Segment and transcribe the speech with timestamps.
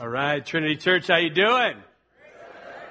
[0.00, 1.76] All right, Trinity Church, how you doing?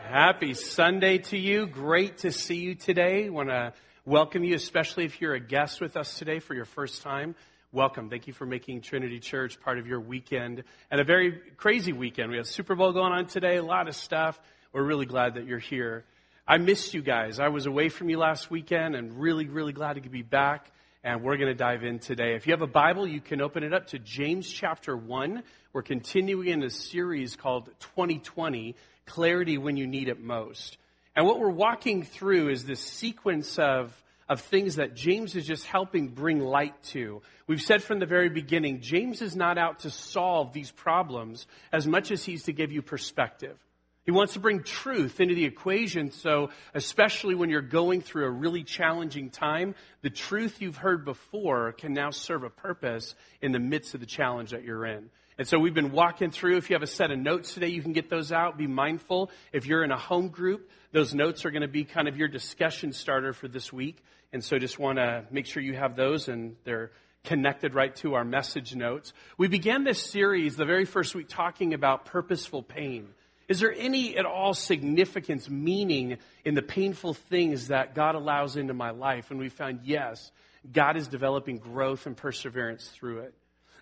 [0.08, 1.66] Happy Sunday to you.
[1.66, 3.29] Great to see you today.
[3.29, 3.74] Want to
[4.06, 7.35] welcome you, especially if you're a guest with us today for your first time.
[7.74, 8.09] Welcome.
[8.09, 12.31] Thank you for making Trinity Church part of your weekend and a very crazy weekend.
[12.31, 14.39] We have Super Bowl going on today, a lot of stuff.
[14.71, 16.05] We're really glad that you're here.
[16.47, 17.38] I missed you guys.
[17.38, 20.71] I was away from you last weekend and really, really glad to be back.
[21.04, 22.35] And we're going to dive in today.
[22.35, 25.43] If you have a Bible, you can open it up to James chapter 1.
[25.73, 28.75] We're continuing in a series called 2020
[29.07, 30.77] Clarity When You Need It Most.
[31.15, 33.91] And what we're walking through is this sequence of,
[34.30, 37.23] of things that James is just helping bring light to.
[37.48, 41.88] We've said from the very beginning, James is not out to solve these problems as
[41.88, 43.58] much as he's to give you perspective.
[44.05, 48.31] He wants to bring truth into the equation, so especially when you're going through a
[48.31, 53.59] really challenging time, the truth you've heard before can now serve a purpose in the
[53.59, 55.09] midst of the challenge that you're in.
[55.38, 56.58] And so we've been walking through.
[56.58, 58.58] If you have a set of notes today, you can get those out.
[58.58, 59.32] Be mindful.
[59.52, 62.28] If you're in a home group, those notes are going to be kind of your
[62.28, 64.04] discussion starter for this week.
[64.31, 66.92] And so just want to make sure you have those and they're
[67.23, 69.14] connected right to our message notes.
[69.38, 73.09] We began this series the very first week talking about purposeful pain.
[73.48, 78.73] Is there any at all significance, meaning in the painful things that God allows into
[78.73, 79.31] my life?
[79.31, 80.31] And we found yes,
[80.72, 83.34] God is developing growth and perseverance through it.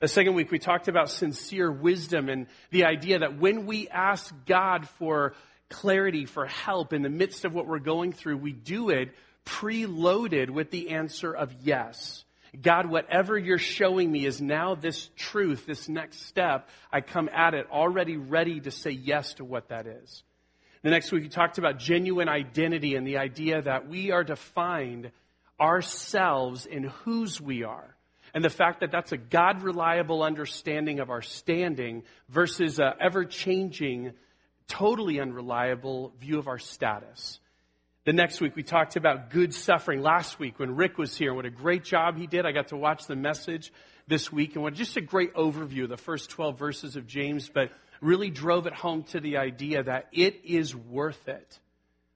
[0.01, 4.33] The second week, we talked about sincere wisdom and the idea that when we ask
[4.47, 5.35] God for
[5.69, 9.13] clarity, for help in the midst of what we're going through, we do it
[9.45, 12.25] preloaded with the answer of yes.
[12.59, 16.67] God, whatever you're showing me is now this truth, this next step.
[16.91, 20.23] I come at it already ready to say yes to what that is.
[20.81, 24.35] The next week, we talked about genuine identity and the idea that we are to
[24.35, 25.11] find
[25.59, 27.95] ourselves in whose we are
[28.33, 33.25] and the fact that that's a God reliable understanding of our standing versus an ever
[33.25, 34.13] changing,
[34.67, 37.39] totally unreliable view of our status.
[38.05, 40.01] The next week, we talked about good suffering.
[40.01, 42.45] Last week, when Rick was here, what a great job he did.
[42.45, 43.71] I got to watch the message
[44.07, 47.49] this week, and what just a great overview of the first 12 verses of James,
[47.53, 47.69] but
[48.01, 51.59] really drove it home to the idea that it is worth it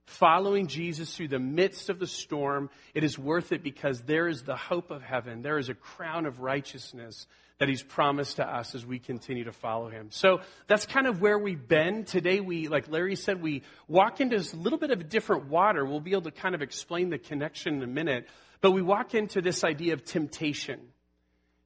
[0.05, 4.43] following Jesus through the midst of the storm, it is worth it because there is
[4.43, 5.41] the hope of heaven.
[5.41, 7.27] There is a crown of righteousness
[7.57, 10.07] that he's promised to us as we continue to follow him.
[10.11, 12.03] So that's kind of where we've been.
[12.03, 15.85] Today we, like Larry said, we walk into a little bit of a different water.
[15.85, 18.27] We'll be able to kind of explain the connection in a minute.
[18.59, 20.81] But we walk into this idea of temptation.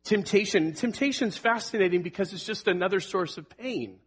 [0.04, 0.74] Temptation.
[0.74, 4.00] Temptation's fascinating because it's just another source of pain.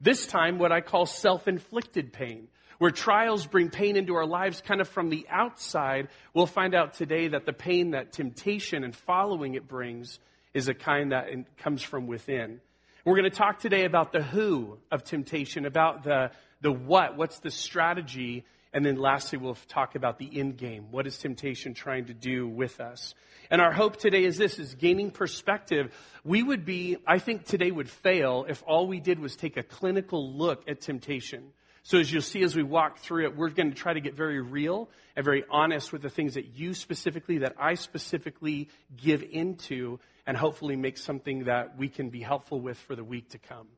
[0.00, 4.80] This time, what I call self-inflicted pain where trials bring pain into our lives kind
[4.80, 9.54] of from the outside, we'll find out today that the pain that temptation and following
[9.54, 10.18] it brings
[10.52, 11.28] is a kind that
[11.58, 12.60] comes from within.
[13.04, 16.30] We're going to talk today about the who of temptation, about the,
[16.60, 20.88] the what, what's the strategy, and then lastly, we'll talk about the end game.
[20.90, 23.14] What is temptation trying to do with us?
[23.48, 25.94] And our hope today is this, is gaining perspective.
[26.24, 29.62] We would be, I think today would fail if all we did was take a
[29.62, 31.52] clinical look at temptation.
[31.84, 34.14] So as you'll see as we walk through it, we're going to try to get
[34.16, 39.22] very real and very honest with the things that you specifically, that I specifically give
[39.22, 43.38] into, and hopefully make something that we can be helpful with for the week to
[43.38, 43.68] come.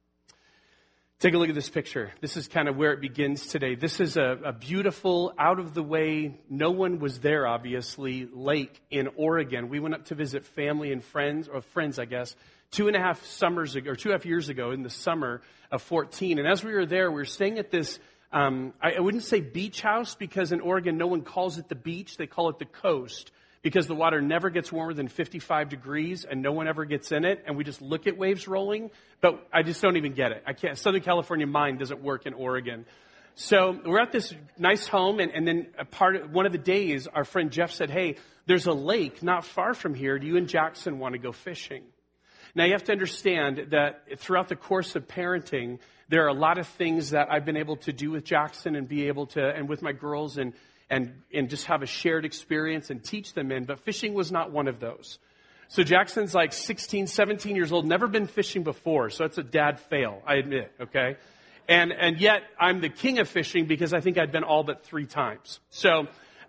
[1.19, 2.12] Take a look at this picture.
[2.21, 3.75] This is kind of where it begins today.
[3.75, 8.82] This is a, a, beautiful, out of the way, no one was there, obviously, lake
[8.91, 9.71] in Oregon.
[9.71, 12.37] We went up to visit family and friends, or friends, I guess,
[12.71, 14.91] two and a half summers ago, or two and a half years ago in the
[14.91, 15.41] summer
[15.71, 16.38] of 14.
[16.38, 17.98] And as we were there, we were staying at this,
[18.31, 21.77] um, I, I wouldn't say beach house because in Oregon, no one calls it the
[21.77, 22.19] beach.
[22.19, 23.31] They call it the coast
[23.66, 27.25] because the water never gets warmer than 55 degrees and no one ever gets in
[27.25, 28.93] it and we just look at waves rolling.
[29.21, 30.44] But i just don't even get it.
[30.47, 32.87] I can't southern california mind doesn't work in oregon.
[33.34, 36.59] So we're at this nice home and, and then a part of one of the
[36.59, 40.16] days our friend jeff said hey there's a lake not far from here.
[40.21, 41.83] Do you and jackson want to go fishing?
[42.54, 46.59] Now you have to understand that throughout the course of parenting, there are a lot
[46.59, 49.69] of things that I've been able to do with Jackson and be able to, and
[49.69, 50.54] with my girls and,
[50.91, 54.53] and, and just have a shared experience and teach them in, but fishing was not
[54.53, 55.18] one of those.
[55.68, 59.80] So Jackson's like 16, 17 years old, never been fishing before, so that's a dad
[59.80, 61.16] fail, I admit, okay?
[61.68, 64.84] And, and yet I'm the king of fishing because I think I'd been all but
[64.84, 65.59] three times.
[65.71, 66.06] So,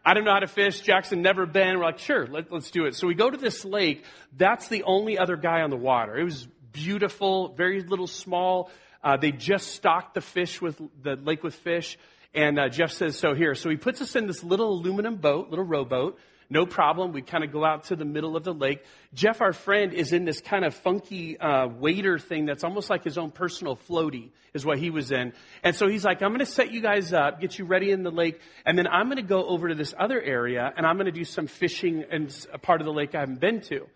[0.08, 0.80] I don't know how to fish.
[0.80, 1.78] Jackson never been.
[1.78, 2.96] We're like, sure, let, us do it.
[2.96, 4.06] So we go to this lake.
[4.38, 6.16] That's the only other guy on the water.
[6.16, 8.72] It was beautiful, very little small.
[9.04, 11.98] Uh, they just stocked the fish with the lake with fish.
[12.34, 13.56] And uh, Jeff says, so here.
[13.56, 16.20] So he puts us in this little aluminum boat, little rowboat.
[16.50, 17.12] no problem.
[17.12, 18.84] We kind of go out to the middle of the lake.
[19.14, 23.04] Jeff, our friend, is in this kind of funky uh, wader thing that's almost like
[23.04, 25.34] his own personal floaty, is what he was in.
[25.64, 28.04] And so he's like, I'm going to set you guys up, get you ready in
[28.04, 30.96] the lake, and then I'm going to go over to this other area and I'm
[30.96, 33.88] going to do some fishing in a part of the lake I haven't been to.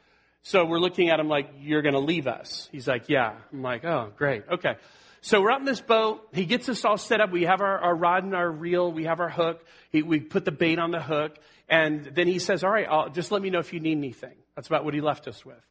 [0.43, 2.67] So we're looking at him like, You're going to leave us.
[2.71, 3.33] He's like, Yeah.
[3.53, 4.43] I'm like, Oh, great.
[4.51, 4.73] Okay.
[5.23, 6.27] So we're out in this boat.
[6.33, 7.31] He gets us all set up.
[7.31, 8.91] We have our, our rod and our reel.
[8.91, 9.63] We have our hook.
[9.91, 11.38] He, we put the bait on the hook.
[11.69, 14.33] And then he says, all right, I'll, just let me know if you need anything.
[14.56, 15.63] That's about what he left us with.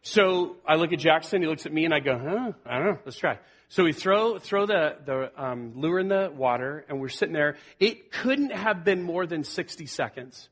[0.00, 1.42] So I look at Jackson.
[1.42, 2.52] He looks at me and I go, huh?
[2.64, 2.98] I don't know.
[3.04, 3.38] Let's try.
[3.68, 7.56] So we throw, throw the, the um, lure in the water and we're sitting there.
[7.78, 10.48] It couldn't have been more than 60 seconds.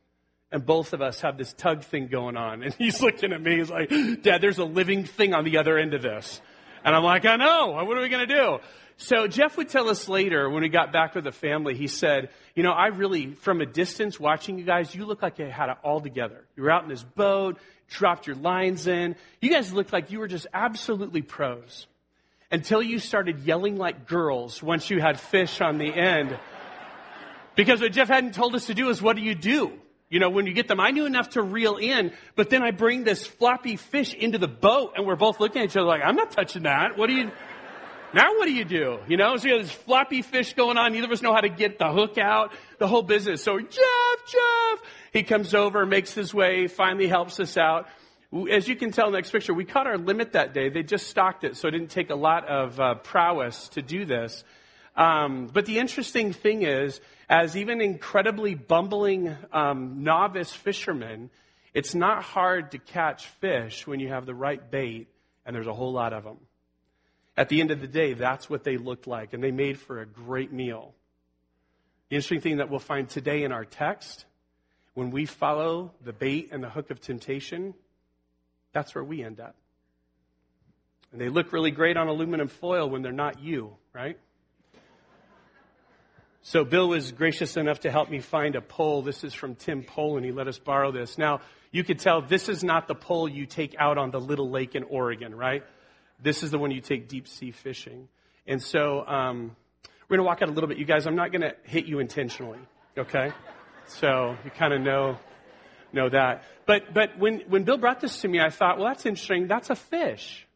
[0.52, 2.62] And both of us have this tug thing going on.
[2.64, 3.56] And he's looking at me.
[3.56, 3.88] He's like,
[4.22, 6.40] Dad, there's a living thing on the other end of this.
[6.84, 7.82] And I'm like, I know.
[7.84, 8.58] What are we going to do?
[8.96, 12.28] So Jeff would tell us later when we got back with the family, he said,
[12.54, 15.70] you know, I really, from a distance watching you guys, you look like you had
[15.70, 16.44] it all together.
[16.56, 17.58] You were out in this boat,
[17.88, 19.16] dropped your lines in.
[19.40, 21.86] You guys looked like you were just absolutely pros.
[22.52, 26.38] Until you started yelling like girls once you had fish on the end.
[27.56, 29.72] Because what Jeff hadn't told us to do is what do you do?
[30.14, 32.70] You know, when you get them, I knew enough to reel in, but then I
[32.70, 36.02] bring this floppy fish into the boat and we're both looking at each other like,
[36.04, 36.96] I'm not touching that.
[36.96, 37.32] What do you,
[38.14, 39.00] now what do you do?
[39.08, 40.92] You know, so you have this floppy fish going on.
[40.92, 43.42] Neither of us know how to get the hook out, the whole business.
[43.42, 47.88] So Jeff, Jeff, he comes over, makes his way, finally helps us out.
[48.52, 50.68] As you can tell in the next picture, we caught our limit that day.
[50.68, 54.04] They just stocked it, so it didn't take a lot of uh, prowess to do
[54.04, 54.44] this.
[54.94, 61.30] Um, but the interesting thing is, as even incredibly bumbling um, novice fishermen,
[61.72, 65.08] it's not hard to catch fish when you have the right bait
[65.44, 66.38] and there's a whole lot of them.
[67.36, 70.00] At the end of the day, that's what they looked like, and they made for
[70.00, 70.94] a great meal.
[72.08, 74.24] The interesting thing that we'll find today in our text,
[74.94, 77.74] when we follow the bait and the hook of temptation,
[78.72, 79.56] that's where we end up.
[81.10, 84.18] And they look really great on aluminum foil when they're not you, right?
[86.46, 89.00] So Bill was gracious enough to help me find a pole.
[89.00, 90.26] This is from Tim Poland.
[90.26, 91.16] He let us borrow this.
[91.16, 91.40] Now,
[91.72, 94.74] you could tell this is not the pole you take out on the little lake
[94.74, 95.62] in Oregon, right?
[96.22, 98.08] This is the one you take deep sea fishing.
[98.46, 99.56] And so um,
[100.06, 100.76] we're going to walk out a little bit.
[100.76, 102.58] You guys, I'm not going to hit you intentionally,
[102.98, 103.32] okay?
[103.86, 105.16] So you kind of know
[105.94, 106.42] know that.
[106.66, 109.46] But but when when Bill brought this to me, I thought, well, that's interesting.
[109.48, 110.46] That's a fish.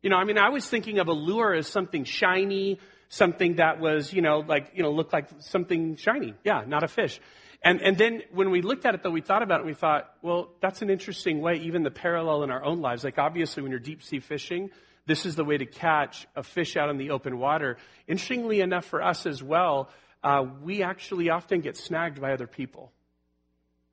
[0.00, 3.80] You know, I mean, I was thinking of a lure as something shiny, something that
[3.80, 6.34] was, you know, like, you know, looked like something shiny.
[6.44, 7.20] Yeah, not a fish.
[7.62, 9.74] And, and then when we looked at it, though, we thought about it and we
[9.74, 13.02] thought, well, that's an interesting way, even the parallel in our own lives.
[13.02, 14.70] Like, obviously, when you're deep sea fishing,
[15.06, 17.76] this is the way to catch a fish out in the open water.
[18.06, 19.88] Interestingly enough, for us as well,
[20.22, 22.92] uh, we actually often get snagged by other people,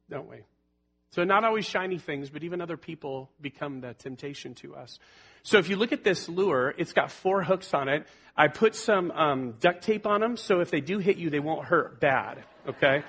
[0.10, 0.38] don't we?
[1.12, 4.98] So, not always shiny things, but even other people become the temptation to us.
[5.44, 8.08] So, if you look at this lure, it's got four hooks on it.
[8.36, 11.40] I put some um, duct tape on them, so if they do hit you, they
[11.40, 13.04] won't hurt bad, okay?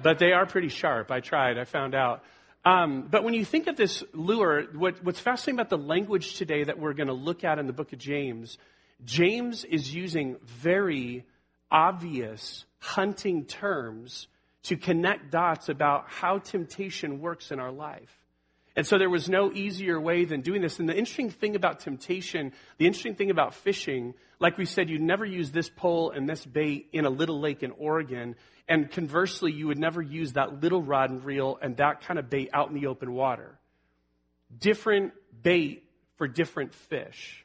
[0.00, 1.10] But they are pretty sharp.
[1.10, 2.22] I tried, I found out.
[2.64, 6.64] Um, but when you think of this lure, what, what's fascinating about the language today
[6.64, 8.58] that we're going to look at in the book of James,
[9.04, 11.24] James is using very
[11.70, 14.28] obvious hunting terms
[14.64, 18.14] to connect dots about how temptation works in our life.
[18.76, 20.78] And so there was no easier way than doing this.
[20.78, 25.02] And the interesting thing about temptation, the interesting thing about fishing, like we said, you'd
[25.02, 28.36] never use this pole and this bait in a little lake in Oregon.
[28.68, 32.30] And conversely, you would never use that little rod and reel and that kind of
[32.30, 33.58] bait out in the open water.
[34.56, 35.84] Different bait
[36.16, 37.44] for different fish.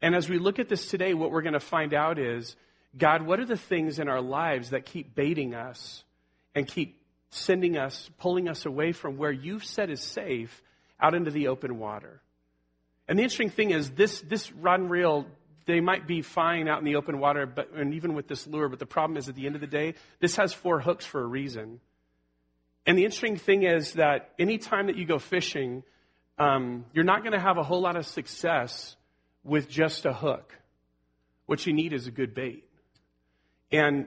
[0.00, 2.56] And as we look at this today, what we're going to find out is
[2.96, 6.04] God, what are the things in our lives that keep baiting us
[6.54, 7.01] and keep
[7.32, 10.62] sending us, pulling us away from where you've said is safe
[11.00, 12.20] out into the open water?
[13.08, 15.26] And the interesting thing is, this, this rod and reel,
[15.66, 18.68] they might be fine out in the open water, but, and even with this lure,
[18.68, 21.20] but the problem is at the end of the day, this has four hooks for
[21.20, 21.80] a reason.
[22.86, 25.82] And the interesting thing is that anytime that you go fishing,
[26.38, 28.96] um, you're not going to have a whole lot of success
[29.44, 30.56] with just a hook.
[31.46, 32.64] What you need is a good bait.
[33.70, 34.06] And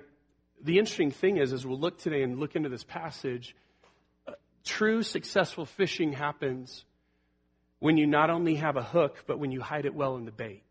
[0.66, 3.56] the interesting thing is, as we'll look today and look into this passage,
[4.64, 6.84] true successful fishing happens
[7.80, 10.32] when you not only have a hook, but when you hide it well in the
[10.32, 10.64] bait.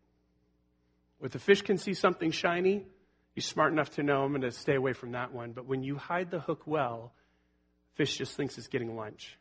[1.21, 2.85] If the fish can see something shiny,
[3.33, 5.53] he's smart enough to know I'm going to stay away from that one.
[5.53, 7.13] But when you hide the hook well,
[7.93, 9.37] fish just thinks it's getting lunch.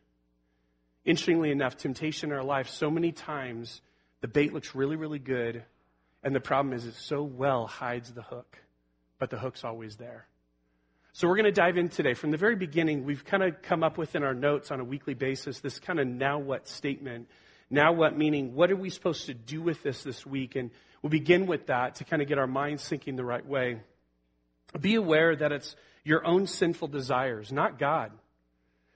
[1.05, 3.83] Interestingly enough, temptation in our life, so many times
[4.21, 5.65] the bait looks really, really good,
[6.23, 8.57] and the problem is it so well hides the hook,
[9.19, 10.27] but the hook's always there.
[11.17, 12.15] So we're going to dive in today.
[12.15, 14.85] From the very beginning, we've kind of come up with in our notes on a
[14.85, 17.29] weekly basis this kind of now what statement.
[17.71, 20.57] Now what meaning, what are we supposed to do with this this week?
[20.57, 23.79] And we'll begin with that to kind of get our minds thinking the right way.
[24.81, 28.11] Be aware that it's your own sinful desires, not God,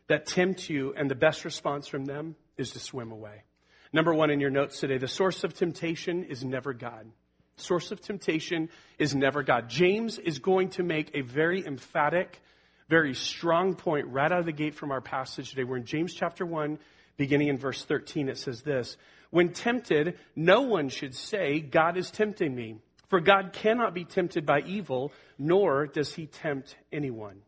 [0.09, 3.45] that tempt you, and the best response from them is to swim away.
[3.93, 7.13] Number one in your notes today, the source of temptation is never God.
[7.61, 9.69] Source of temptation is never God.
[9.69, 12.41] James is going to make a very emphatic,
[12.89, 15.65] very strong point right out of the gate from our passage today.
[15.65, 16.79] We're in James chapter 1,
[17.17, 18.29] beginning in verse 13.
[18.29, 18.97] It says this
[19.31, 22.77] When tempted, no one should say, God is tempting me.
[23.09, 27.41] For God cannot be tempted by evil, nor does he tempt anyone.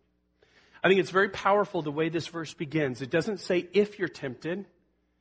[0.83, 3.03] I think it's very powerful the way this verse begins.
[3.03, 4.65] It doesn't say if you're tempted,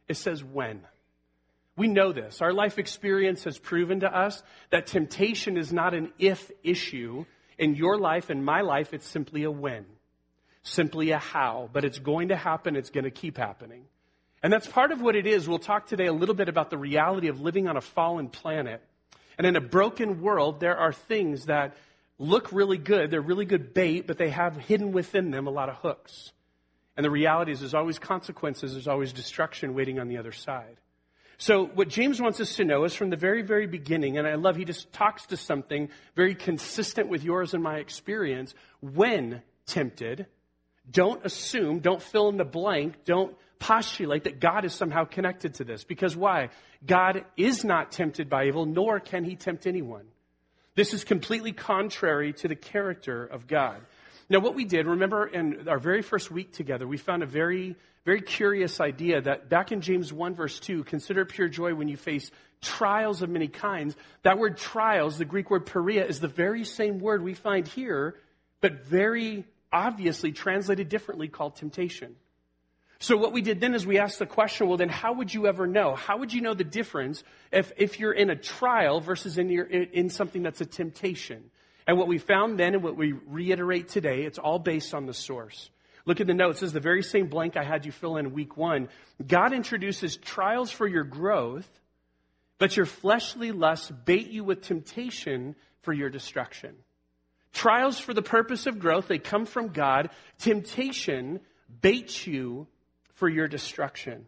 [0.07, 0.81] it says when.
[1.79, 2.41] We know this.
[2.41, 7.23] Our life experience has proven to us that temptation is not an if issue.
[7.57, 9.85] In your life and my life, it's simply a when,
[10.61, 11.69] simply a how.
[11.71, 13.85] But it's going to happen, it's going to keep happening.
[14.43, 15.47] And that's part of what it is.
[15.47, 18.81] We'll talk today a little bit about the reality of living on a fallen planet.
[19.37, 21.77] And in a broken world, there are things that
[22.17, 23.09] look really good.
[23.09, 26.33] They're really good bait, but they have hidden within them a lot of hooks.
[26.97, 30.75] And the reality is, there's always consequences, there's always destruction waiting on the other side.
[31.41, 34.35] So what James wants us to know is from the very, very beginning, and I
[34.35, 38.53] love he just talks to something very consistent with yours and my experience.
[38.81, 40.25] When tempted,
[40.91, 45.63] don't assume, don't fill in the blank, don't postulate that God is somehow connected to
[45.63, 45.85] this.
[45.85, 46.49] Because why?
[46.85, 50.07] God is not tempted by evil, nor can he tempt anyone.
[50.75, 53.79] This is completely contrary to the character of God.
[54.29, 57.77] Now, what we did, remember in our very first week together, we found a very,
[58.09, 61.95] very curious idea that back in James 1, verse 2, consider pure joy when you
[61.95, 63.95] face trials of many kinds.
[64.23, 68.15] That word trials, the Greek word peria, is the very same word we find here,
[68.61, 72.15] but very obviously translated differently called temptation.
[72.97, 75.45] So what we did then is we asked the question, well, then how would you
[75.45, 75.93] ever know?
[75.93, 79.65] How would you know the difference if, if you're in a trial versus in, your,
[79.65, 81.51] in something that's a temptation?
[81.85, 85.13] And what we found then and what we reiterate today, it's all based on the
[85.13, 85.69] source.
[86.09, 86.57] Look at the notes.
[86.57, 88.89] It says the very same blank I had you fill in week one.
[89.27, 91.69] God introduces trials for your growth,
[92.57, 96.73] but your fleshly lusts bait you with temptation for your destruction.
[97.53, 100.09] Trials for the purpose of growth, they come from God.
[100.39, 101.41] Temptation
[101.79, 102.65] baits you
[103.13, 104.25] for your destruction.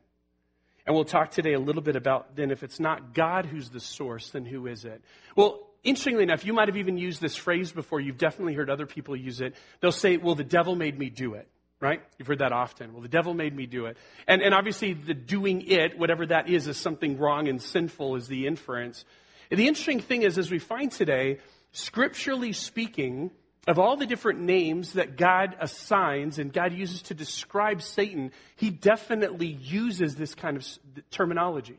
[0.85, 3.79] And we'll talk today a little bit about then if it's not God who's the
[3.79, 5.01] source, then who is it?
[5.35, 7.99] Well, interestingly enough, you might have even used this phrase before.
[7.99, 9.55] You've definitely heard other people use it.
[9.79, 11.47] They'll say, well, the devil made me do it,
[11.81, 12.01] right?
[12.17, 12.93] You've heard that often.
[12.93, 13.97] Well, the devil made me do it.
[14.27, 18.27] And, and obviously, the doing it, whatever that is, is something wrong and sinful, is
[18.27, 19.03] the inference.
[19.49, 21.39] And the interesting thing is, as we find today,
[21.73, 23.31] scripturally speaking,
[23.67, 28.69] of all the different names that God assigns and God uses to describe Satan, he
[28.69, 30.67] definitely uses this kind of
[31.11, 31.77] terminology.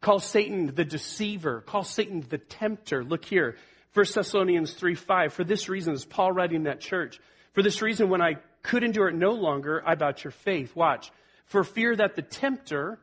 [0.00, 1.60] Call Satan the deceiver.
[1.60, 3.04] Call Satan the tempter.
[3.04, 3.56] Look here.
[3.92, 5.32] 1 Thessalonians 3 5.
[5.32, 7.20] For this reason, is Paul writing that church.
[7.52, 10.74] For this reason, when I could endure it no longer, I bought your faith.
[10.76, 11.10] Watch.
[11.46, 12.98] For fear that the tempter,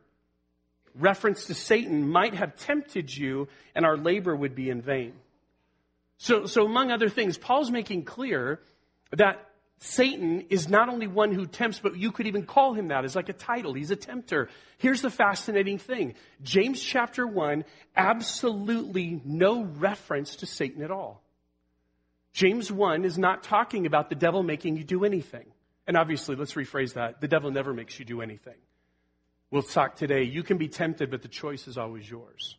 [0.96, 5.14] reference to Satan, might have tempted you and our labor would be in vain.
[6.18, 8.60] So, so among other things, Paul's making clear
[9.12, 9.48] that
[9.80, 13.16] Satan is not only one who tempts, but you could even call him that as
[13.16, 13.74] like a title.
[13.74, 14.50] He's a tempter.
[14.80, 16.16] Here's the fascinating thing.
[16.42, 17.64] James chapter 1,
[17.96, 21.22] absolutely no reference to Satan at all.
[22.38, 25.48] James 1 is not talking about the devil making you do anything.
[25.88, 27.20] And obviously, let's rephrase that.
[27.20, 28.54] The devil never makes you do anything.
[29.50, 30.22] We'll talk today.
[30.22, 32.56] You can be tempted, but the choice is always yours.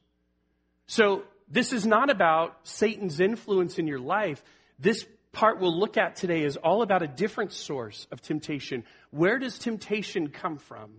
[0.88, 4.42] So, this is not about Satan's influence in your life.
[4.80, 8.82] This part we'll look at today is all about a different source of temptation.
[9.12, 10.90] Where does temptation come from?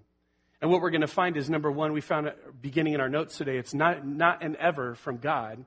[0.62, 2.32] And what we're going to find is number one, we found
[2.62, 5.66] beginning in our notes today, it's not, not and ever from God.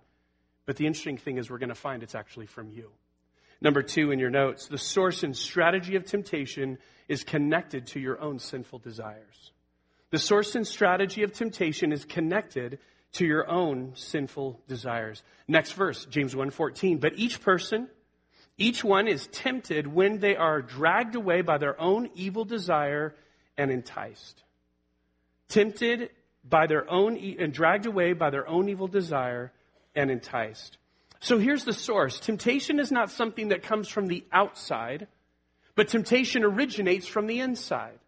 [0.65, 2.91] But the interesting thing is we're going to find it's actually from you.
[3.63, 6.79] Number two in your notes, the source and strategy of temptation
[7.09, 9.53] is connected to your own sinful desires.
[10.11, 12.81] The source and strategy of temptation is connected
[13.13, 15.23] to your own sinful desires.
[15.47, 16.99] Next verse, James 1:14.
[16.99, 17.89] But each person
[18.59, 23.15] each one is tempted when they are dragged away by their own evil desire
[23.57, 24.43] and enticed.
[25.49, 26.11] Tempted
[26.45, 29.53] by their own, and dragged away by their own evil desire
[29.95, 30.77] and enticed.
[31.23, 32.19] So here's the source.
[32.19, 35.07] Temptation is not something that comes from the outside,
[35.77, 37.99] but temptation originates from the inside.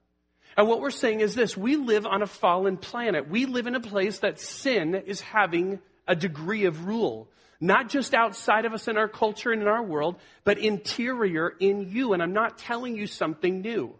[0.56, 3.28] And what we're saying is this we live on a fallen planet.
[3.28, 5.78] We live in a place that sin is having
[6.08, 7.28] a degree of rule.
[7.60, 11.88] Not just outside of us in our culture and in our world, but interior in
[11.92, 12.14] you.
[12.14, 13.94] And I'm not telling you something new.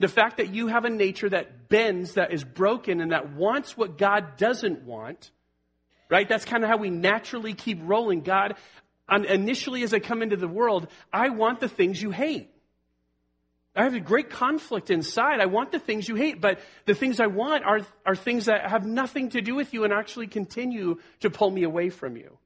[0.00, 3.76] The fact that you have a nature that bends, that is broken, and that wants
[3.76, 5.30] what God doesn't want,
[6.12, 6.28] right?
[6.28, 8.20] That's kind of how we naturally keep rolling.
[8.20, 8.56] God,
[9.10, 12.50] initially as I come into the world, I want the things you hate.
[13.74, 15.40] I have a great conflict inside.
[15.40, 18.70] I want the things you hate, but the things I want are, are things that
[18.70, 22.36] have nothing to do with you and actually continue to pull me away from you.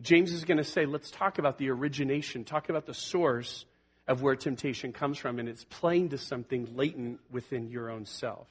[0.00, 3.66] James is going to say, let's talk about the origination, talk about the source
[4.08, 8.48] of where temptation comes from, and it's playing to something latent within your own self.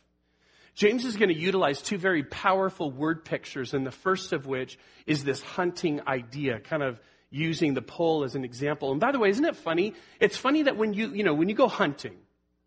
[0.76, 4.78] James is going to utilize two very powerful word pictures, and the first of which
[5.08, 8.92] is this hunting idea, kind of using the pole as an example.
[8.92, 9.94] And by the way, isn't it funny?
[10.20, 12.18] It's funny that when you, you know, when you go hunting,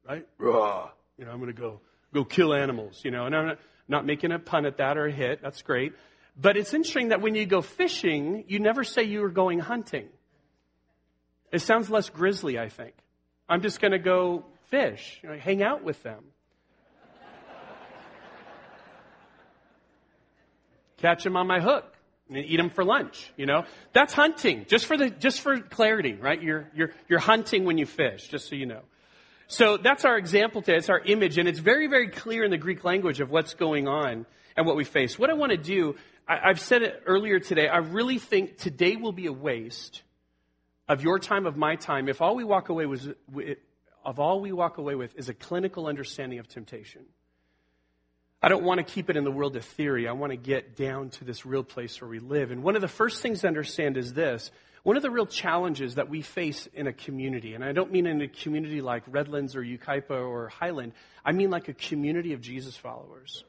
[0.08, 0.26] right?
[0.38, 1.80] Raw, you know, I'm going to go,
[2.14, 5.06] go kill animals, you know, and I'm not, not making a pun at that or
[5.06, 5.40] a hit.
[5.42, 5.92] That's great.
[6.40, 10.08] But it's interesting that when you go fishing, you never say you are going hunting.
[11.52, 12.94] It sounds less grisly, I think.
[13.48, 16.24] I'm just going to go fish, you know, hang out with them.
[20.98, 21.94] Catch them on my hook
[22.28, 23.64] and eat them for lunch, you know?
[23.92, 26.40] That's hunting, just for the, just for clarity, right?
[26.40, 28.82] You're, you're, you're hunting when you fish, just so you know.
[29.46, 30.76] So that's our example today.
[30.76, 33.88] It's our image, and it's very, very clear in the Greek language of what's going
[33.88, 34.26] on
[34.56, 35.18] and what we face.
[35.18, 35.96] What I want to do,
[36.28, 40.02] I, I've said it earlier today, I really think today will be a waste
[40.88, 43.14] of your time, of my time, if all we walk away with,
[44.04, 47.04] of all we walk away with is a clinical understanding of temptation.
[48.40, 50.06] I don't want to keep it in the world of theory.
[50.06, 52.52] I want to get down to this real place where we live.
[52.52, 54.50] And one of the first things to understand is this.
[54.84, 58.06] One of the real challenges that we face in a community, and I don't mean
[58.06, 60.92] in a community like Redlands or Yucaipa or Highland,
[61.24, 63.42] I mean like a community of Jesus followers.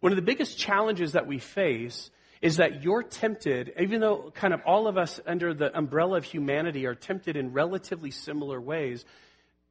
[0.00, 2.10] One of the biggest challenges that we face
[2.42, 6.24] is that you're tempted, even though kind of all of us under the umbrella of
[6.24, 9.04] humanity are tempted in relatively similar ways,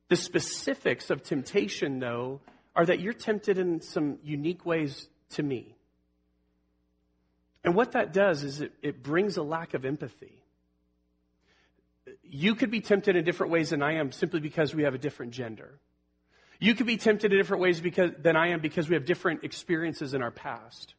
[0.08, 2.40] the specifics of temptation, though,
[2.76, 5.76] are that you're tempted in some unique ways to me.
[7.64, 10.42] And what that does is it, it brings a lack of empathy.
[12.24, 14.98] You could be tempted in different ways than I am simply because we have a
[14.98, 15.80] different gender.
[16.60, 19.44] You could be tempted in different ways because, than I am because we have different
[19.44, 20.96] experiences in our past.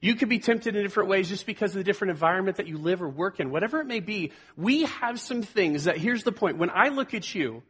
[0.00, 2.76] You could be tempted in different ways just because of the different environment that you
[2.76, 3.50] live or work in.
[3.50, 6.58] Whatever it may be, we have some things that, here's the point.
[6.58, 7.62] When I look at you,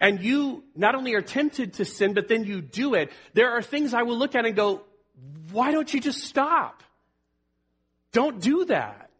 [0.00, 3.62] and you not only are tempted to sin, but then you do it, there are
[3.62, 4.82] things I will look at and go,
[5.50, 6.82] why don't you just stop?
[8.12, 9.10] Don't do that.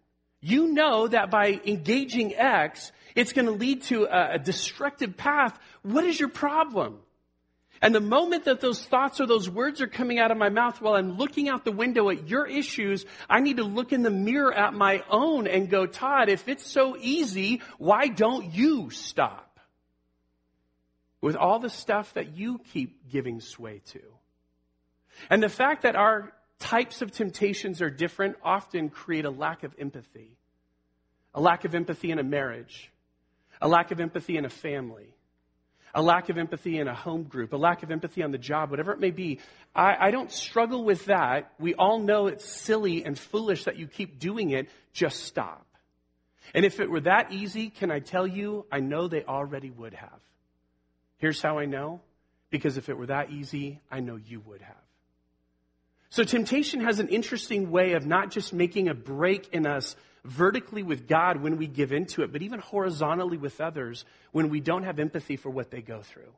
[0.40, 5.58] You know that by engaging X, it's going to lead to a, a destructive path.
[5.82, 6.98] What is your problem?
[7.80, 10.80] And the moment that those thoughts or those words are coming out of my mouth
[10.80, 14.10] while I'm looking out the window at your issues, I need to look in the
[14.10, 19.51] mirror at my own and go, Todd, if it's so easy, why don't you stop?
[21.22, 24.02] With all the stuff that you keep giving sway to.
[25.30, 29.74] And the fact that our types of temptations are different often create a lack of
[29.78, 30.36] empathy.
[31.34, 32.92] A lack of empathy in a marriage,
[33.62, 35.14] a lack of empathy in a family,
[35.94, 38.70] a lack of empathy in a home group, a lack of empathy on the job,
[38.70, 39.40] whatever it may be.
[39.74, 41.52] I, I don't struggle with that.
[41.58, 44.68] We all know it's silly and foolish that you keep doing it.
[44.92, 45.66] Just stop.
[46.54, 49.94] And if it were that easy, can I tell you, I know they already would
[49.94, 50.20] have.
[51.22, 52.00] Here's how I know
[52.50, 54.74] because if it were that easy, I know you would have.
[56.10, 60.82] So temptation has an interesting way of not just making a break in us vertically
[60.82, 64.82] with God when we give into it, but even horizontally with others when we don't
[64.82, 66.32] have empathy for what they go through.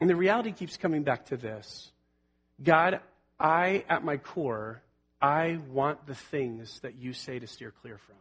[0.00, 1.92] And the reality keeps coming back to this
[2.62, 3.00] God,
[3.38, 4.80] I, at my core,
[5.20, 8.16] I want the things that you say to steer clear from.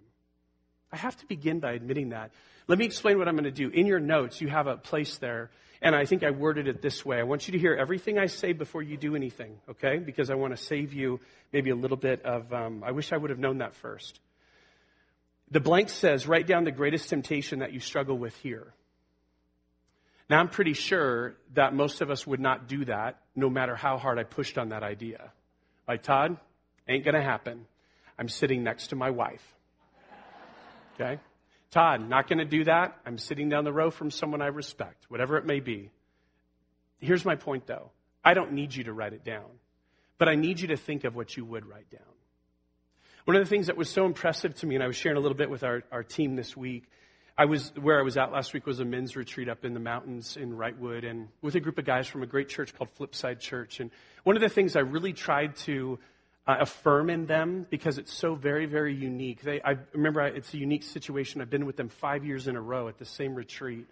[0.93, 2.31] I have to begin by admitting that.
[2.67, 3.69] Let me explain what I'm going to do.
[3.69, 5.49] In your notes, you have a place there,
[5.81, 7.19] and I think I worded it this way.
[7.19, 9.97] I want you to hear everything I say before you do anything, okay?
[9.97, 11.19] Because I want to save you
[11.51, 14.19] maybe a little bit of, um, I wish I would have known that first.
[15.49, 18.73] The blank says, write down the greatest temptation that you struggle with here.
[20.29, 23.97] Now, I'm pretty sure that most of us would not do that no matter how
[23.97, 25.31] hard I pushed on that idea.
[25.87, 26.37] Like, Todd,
[26.87, 27.65] ain't going to happen.
[28.17, 29.43] I'm sitting next to my wife.
[30.93, 31.19] Okay?
[31.71, 32.97] Todd, not going to do that.
[33.05, 35.89] I'm sitting down the row from someone I respect, whatever it may be.
[36.99, 37.89] Here's my point, though.
[38.23, 39.49] I don't need you to write it down,
[40.17, 42.01] but I need you to think of what you would write down.
[43.25, 45.21] One of the things that was so impressive to me, and I was sharing a
[45.21, 46.83] little bit with our, our team this week,
[47.35, 49.79] I was where I was at last week was a men's retreat up in the
[49.79, 53.39] mountains in Wrightwood, and with a group of guys from a great church called Flipside
[53.39, 53.79] Church.
[53.79, 53.89] And
[54.23, 55.97] one of the things I really tried to
[56.45, 59.41] uh, affirm in them because it's so very, very unique.
[59.41, 61.41] They, I remember I, it's a unique situation.
[61.41, 63.87] I've been with them five years in a row at the same retreat.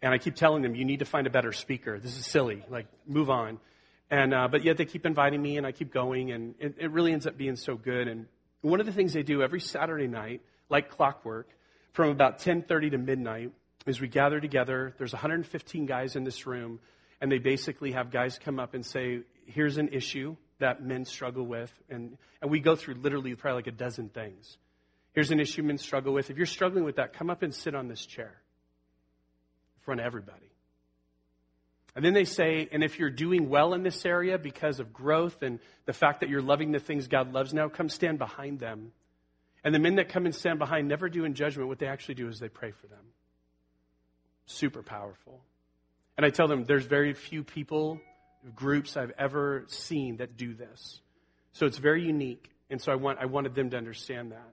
[0.00, 2.00] And I keep telling them, you need to find a better speaker.
[2.00, 2.64] This is silly.
[2.68, 3.60] Like, move on.
[4.10, 6.90] And, uh, but yet they keep inviting me and I keep going and it, it
[6.90, 8.08] really ends up being so good.
[8.08, 8.26] And
[8.62, 11.48] one of the things they do every Saturday night, like clockwork,
[11.92, 13.52] from about 10.30 to midnight,
[13.86, 14.94] is we gather together.
[14.98, 16.80] There's 115 guys in this room
[17.20, 21.44] and they basically have guys come up and say, here's an issue that men struggle
[21.44, 21.72] with.
[21.90, 24.56] And, and we go through literally probably like a dozen things.
[25.12, 26.30] Here's an issue men struggle with.
[26.30, 28.32] If you're struggling with that, come up and sit on this chair
[29.76, 30.52] in front of everybody.
[31.94, 35.42] And then they say, and if you're doing well in this area because of growth
[35.42, 38.92] and the fact that you're loving the things God loves now, come stand behind them.
[39.62, 41.68] And the men that come and stand behind never do in judgment.
[41.68, 43.04] What they actually do is they pray for them.
[44.46, 45.40] Super powerful.
[46.16, 48.00] And I tell them there's very few people,
[48.54, 51.00] groups I've ever seen that do this.
[51.52, 52.50] So it's very unique.
[52.70, 54.50] And so I, want, I wanted them to understand that.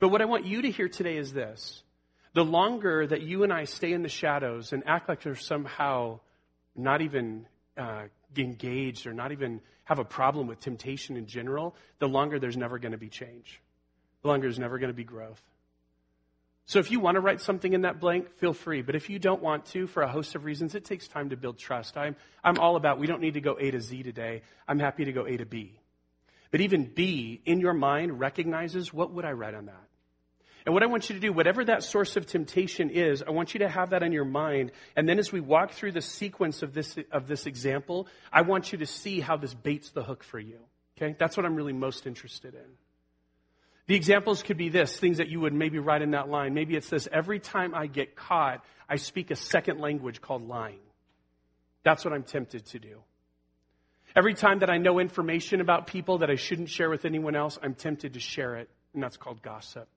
[0.00, 1.82] But what I want you to hear today is this.
[2.34, 6.20] The longer that you and I stay in the shadows and act like they're somehow
[6.76, 7.46] not even
[7.76, 8.04] uh,
[8.36, 12.78] engaged or not even have a problem with temptation in general, the longer there's never
[12.78, 13.60] going to be change.
[14.22, 15.42] The longer there's never going to be growth.
[16.68, 18.82] So if you want to write something in that blank, feel free.
[18.82, 21.36] But if you don't want to, for a host of reasons, it takes time to
[21.36, 21.96] build trust.
[21.96, 24.42] I'm, I'm all about, we don't need to go A to Z today.
[24.68, 25.80] I'm happy to go A to B.
[26.50, 29.82] But even B, in your mind, recognizes what would I write on that?
[30.66, 33.54] And what I want you to do, whatever that source of temptation is, I want
[33.54, 34.72] you to have that in your mind.
[34.94, 38.72] And then as we walk through the sequence of this, of this example, I want
[38.72, 40.58] you to see how this baits the hook for you.
[40.98, 41.16] Okay?
[41.18, 42.87] That's what I'm really most interested in.
[43.88, 46.52] The examples could be this, things that you would maybe write in that line.
[46.52, 50.78] Maybe it's this, every time I get caught, I speak a second language called lying.
[51.84, 53.00] That's what I'm tempted to do.
[54.14, 57.58] Every time that I know information about people that I shouldn't share with anyone else,
[57.62, 59.88] I'm tempted to share it, and that's called gossip.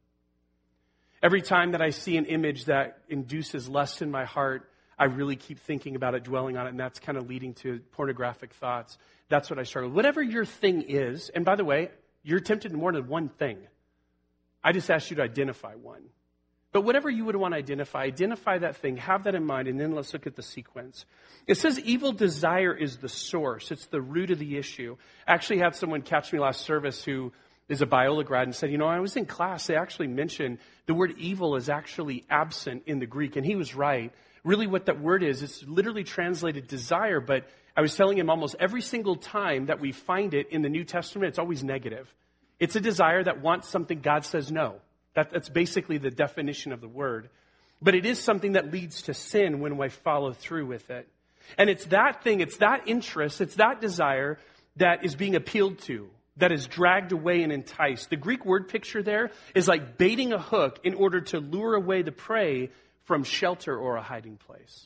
[1.22, 5.36] Every time that I see an image that induces lust in my heart, I really
[5.36, 8.98] keep thinking about it, dwelling on it, and that's kind of leading to pornographic thoughts.
[9.28, 9.90] That's what I struggle.
[9.90, 9.98] with.
[9.98, 11.90] Whatever your thing is, and by the way,
[12.24, 13.58] you're tempted in more than one thing.
[14.64, 16.04] I just asked you to identify one.
[16.72, 19.80] But whatever you would want to identify, identify that thing, have that in mind, and
[19.80, 21.06] then let's look at the sequence.
[21.46, 24.96] It says evil desire is the source, it's the root of the issue.
[25.28, 27.34] I actually had someone catch me last service who
[27.68, 30.60] is a Biola grad and said, You know, I was in class, they actually mentioned
[30.86, 34.14] the word evil is actually absent in the Greek, and he was right.
[34.44, 38.56] Really, what that word is, it's literally translated desire, but I was telling him almost
[38.60, 42.14] every single time that we find it in the New Testament, it's always negative.
[42.62, 44.76] It's a desire that wants something God says no.
[45.16, 47.30] That, that's basically the definition of the word.
[47.82, 51.08] But it is something that leads to sin when we follow through with it.
[51.58, 54.38] And it's that thing, it's that interest, it's that desire
[54.76, 58.12] that is being appealed to, that is dragged away and enticed.
[58.12, 62.04] The Greek word picture there is like baiting a hook in order to lure away
[62.04, 62.70] the prey
[63.06, 64.86] from shelter or a hiding place.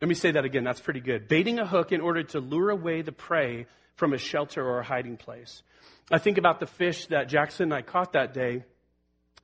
[0.00, 1.28] Let me say that again, that's pretty good.
[1.28, 4.84] Baiting a hook in order to lure away the prey from a shelter or a
[4.84, 5.62] hiding place.
[6.10, 8.64] I think about the fish that Jackson and I caught that day.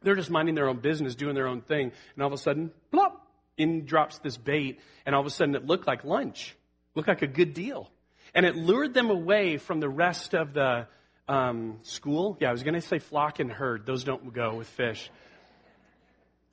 [0.03, 1.93] They're just minding their own business, doing their own thing.
[2.15, 4.81] And all of a sudden, plop, in drops this bait.
[5.07, 6.57] And all of a sudden it looked like lunch,
[6.95, 7.91] looked like a good deal.
[8.35, 10.87] And it lured them away from the rest of the
[11.29, 12.37] um, school.
[12.41, 13.87] Yeah, I was going to say flock and herd.
[13.87, 15.11] Those don't go with fish.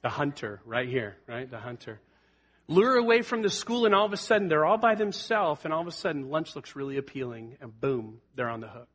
[0.02, 1.50] The hunter, right here, right?
[1.50, 2.00] The hunter.
[2.68, 5.74] Lure away from the school, and all of a sudden they're all by themselves, and
[5.74, 8.90] all of a sudden lunch looks really appealing, and boom, they're on the hook.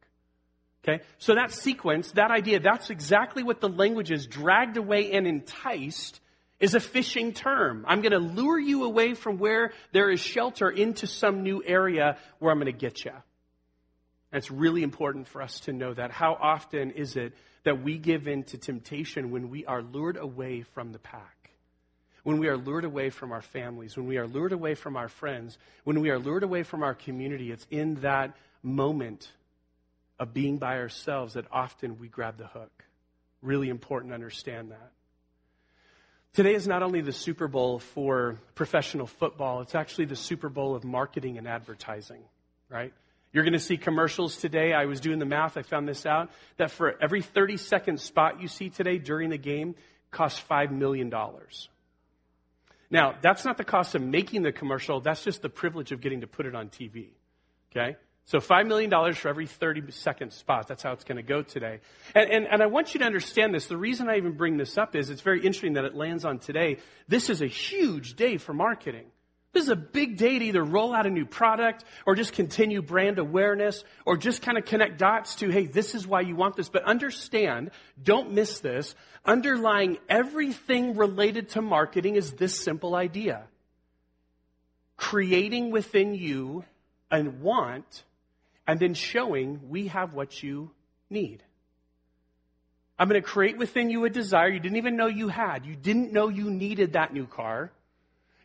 [0.85, 1.03] Okay?
[1.19, 6.21] So that sequence, that idea, that's exactly what the language is dragged away and enticed
[6.59, 7.85] is a fishing term.
[7.89, 12.19] I'm going to lure you away from where there is shelter into some new area
[12.39, 13.11] where I'm going to get you.
[13.11, 16.13] And it's really important for us to know that.
[16.13, 20.63] How often is it that we give in to temptation when we are lured away
[20.63, 21.42] from the pack?
[22.23, 25.09] When we are lured away from our families, when we are lured away from our
[25.09, 29.31] friends, when we are lured away from our community, it's in that moment
[30.21, 32.85] of being by ourselves that often we grab the hook.
[33.43, 34.93] Really important to understand that.
[36.35, 40.75] Today is not only the Super Bowl for professional football, it's actually the Super Bowl
[40.75, 42.23] of marketing and advertising,
[42.71, 42.93] right?
[43.33, 44.73] You're going to see commercials today.
[44.73, 48.41] I was doing the math, I found this out, that for every 30 second spot
[48.41, 49.75] you see today during the game
[50.11, 51.13] costs $5 million.
[52.93, 56.21] Now, that's not the cost of making the commercial, that's just the privilege of getting
[56.21, 57.09] to put it on TV.
[57.71, 57.97] Okay?
[58.27, 60.69] So $5 million for every 30 second spot.
[60.69, 61.81] That's how it's going to go today.
[62.15, 63.67] And, and, and I want you to understand this.
[63.67, 66.39] The reason I even bring this up is it's very interesting that it lands on
[66.39, 66.79] today.
[67.09, 69.07] This is a huge day for marketing.
[69.53, 72.81] This is a big day to either roll out a new product or just continue
[72.81, 76.57] brand awareness or just kind of connect dots to, hey, this is why you want
[76.57, 76.71] this.
[76.71, 77.71] But understand,
[78.03, 78.95] don't miss this.
[79.27, 83.45] Underlying everything related to marketing is this simple idea.
[84.97, 86.65] Creating within you
[87.11, 88.05] a want
[88.67, 90.71] and then showing we have what you
[91.11, 91.43] need.
[92.99, 95.67] I'm going to create within you a desire you didn't even know you had.
[95.67, 97.71] You didn't know you needed that new car.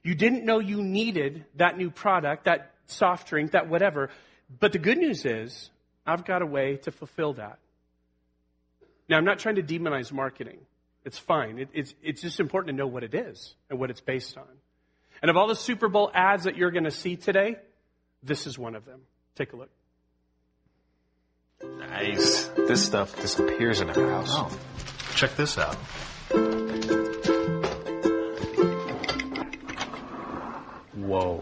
[0.08, 4.10] You didn't know you needed that new product, that soft drink, that whatever.
[4.58, 5.70] But the good news is,
[6.06, 7.60] I've got a way to fulfill that.
[9.10, 10.60] Now, I'm not trying to demonize marketing.
[11.04, 11.60] It's fine.
[11.60, 14.48] It, it's, it's just important to know what it is and what it's based on.
[15.22, 17.58] And of all the Super Bowl ads that you're going to see today,
[18.24, 19.02] this is one of them.
[19.36, 19.70] Take a look.
[21.80, 22.46] Nice.
[22.56, 24.30] This stuff disappears in our house.
[24.32, 24.58] Oh,
[25.16, 25.76] check this out.
[31.08, 31.42] Whoa.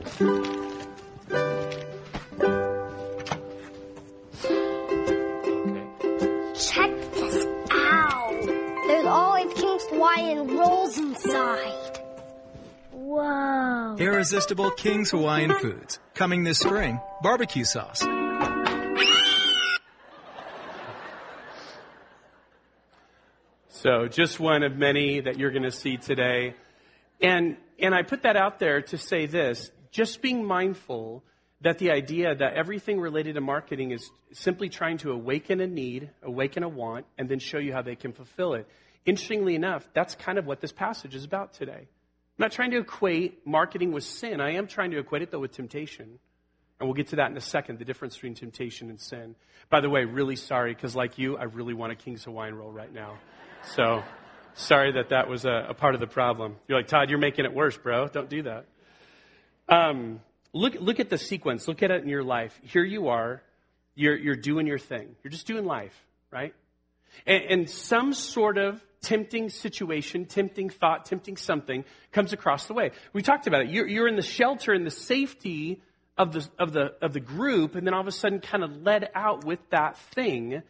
[6.54, 8.42] Check this out.
[8.88, 12.00] There's always King's Hawaiian rolls inside.
[12.92, 13.96] Whoa.
[13.98, 15.98] Irresistible King's Hawaiian Foods.
[16.14, 18.06] Coming this spring, barbecue sauce.
[23.70, 26.54] So just one of many that you're going to see today.
[27.20, 31.24] And, and I put that out there to say this, just being mindful
[31.62, 36.10] that the idea that everything related to marketing is simply trying to awaken a need,
[36.22, 38.68] awaken a want, and then show you how they can fulfill it.
[39.06, 41.88] Interestingly enough, that's kind of what this passage is about today.
[42.38, 44.42] I'm not trying to equate marketing with sin.
[44.42, 46.20] I am trying to equate it, though, with temptation.
[46.80, 49.36] And we'll get to that in a second, the difference between temptation and sin.
[49.70, 52.72] By the way, really sorry, because like you, I really want a King's Hawaiian roll
[52.72, 53.18] right now.
[53.76, 54.04] So
[54.56, 56.56] sorry that that was a, a, part of the problem.
[56.68, 58.08] You're like, Todd, you're making it worse, bro.
[58.08, 58.66] Don't do that.
[59.70, 60.20] Um,
[60.54, 61.68] look, look at the sequence.
[61.68, 62.60] Look at it in your life.
[62.64, 63.42] Here you are.
[63.96, 65.16] You're, you're doing your thing.
[65.24, 65.96] You're just doing life,
[66.32, 66.54] right?
[67.26, 72.92] And, and some sort of tempting situation, tempting thought, tempting something comes across the way.
[73.14, 73.70] We talked about it.
[73.70, 75.82] You're, you're in the shelter, and the safety
[76.18, 78.82] of the, of the, of the group, and then all of a sudden kind of
[78.82, 80.64] led out with that thing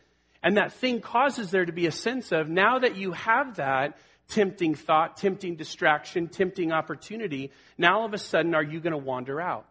[0.45, 3.97] and that thing causes there to be a sense of now that you have that
[4.27, 8.97] tempting thought, tempting distraction, tempting opportunity, now all of a sudden are you going to
[8.97, 9.65] wander out?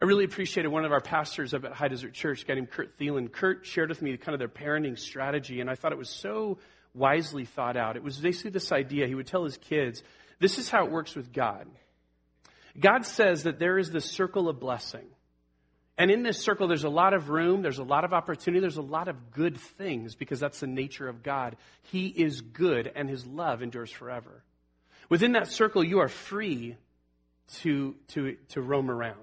[0.00, 2.70] I really appreciated one of our pastors up at High Desert Church, a guy named
[2.70, 3.30] Kurt Thielen.
[3.30, 6.58] Kurt shared with me kind of their parenting strategy, and I thought it was so
[6.94, 7.96] wisely thought out.
[7.96, 9.08] It was basically this idea.
[9.08, 10.02] He would tell his kids,
[10.38, 11.66] this is how it works with God.
[12.78, 15.06] God says that there is this circle of blessing.
[15.98, 18.78] And in this circle, there's a lot of room, there's a lot of opportunity, there's
[18.78, 21.56] a lot of good things because that's the nature of God.
[21.82, 24.42] He is good and his love endures forever.
[25.10, 26.76] Within that circle, you are free
[27.60, 29.18] to, to, to roam around.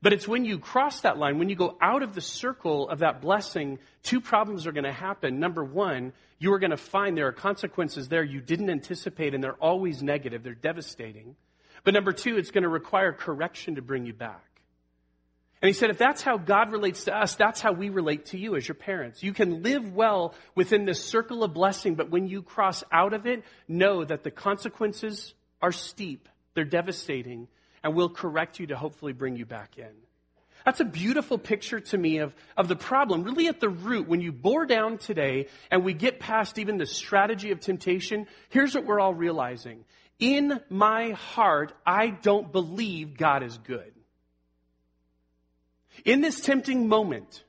[0.00, 2.98] But it's when you cross that line, when you go out of the circle of
[2.98, 5.40] that blessing, two problems are going to happen.
[5.40, 9.42] Number one, you are going to find there are consequences there you didn't anticipate, and
[9.42, 11.36] they're always negative, they're devastating.
[11.84, 14.53] But number two, it's going to require correction to bring you back.
[15.64, 18.38] And he said, if that's how God relates to us, that's how we relate to
[18.38, 19.22] you as your parents.
[19.22, 23.24] You can live well within this circle of blessing, but when you cross out of
[23.24, 27.48] it, know that the consequences are steep, they're devastating,
[27.82, 29.88] and we'll correct you to hopefully bring you back in.
[30.66, 33.22] That's a beautiful picture to me of, of the problem.
[33.22, 36.84] Really at the root, when you bore down today and we get past even the
[36.84, 39.86] strategy of temptation, here's what we're all realizing.
[40.18, 43.94] In my heart, I don't believe God is good.
[46.04, 47.44] In this tempting moment,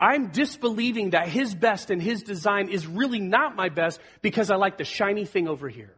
[0.00, 4.56] I'm disbelieving that his best and his design is really not my best because I
[4.56, 5.94] like the shiny thing over here.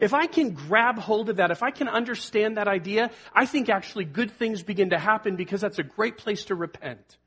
[0.00, 3.68] If I can grab hold of that, if I can understand that idea, I think
[3.68, 7.18] actually good things begin to happen because that's a great place to repent.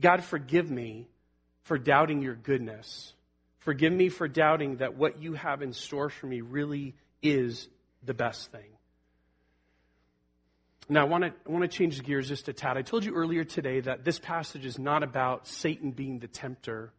[0.00, 1.08] God, forgive me
[1.62, 3.12] for doubting your goodness.
[3.58, 7.68] Forgive me for doubting that what you have in store for me really is
[8.02, 8.72] the best thing.
[10.88, 12.76] Now, I want to, I want to change gears just a tad.
[12.76, 16.92] I told you earlier today that this passage is not about Satan being the tempter.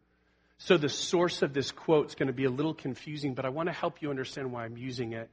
[0.58, 3.50] So the source of this quote is going to be a little confusing, but I
[3.50, 5.30] want to help you understand why I'm using it.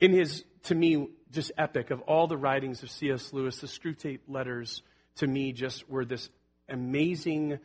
[0.00, 3.32] In his, to me, just epic of all the writings of C.S.
[3.32, 4.82] Lewis, the Screwtape letters
[5.16, 6.28] to me just were this
[6.68, 7.58] amazing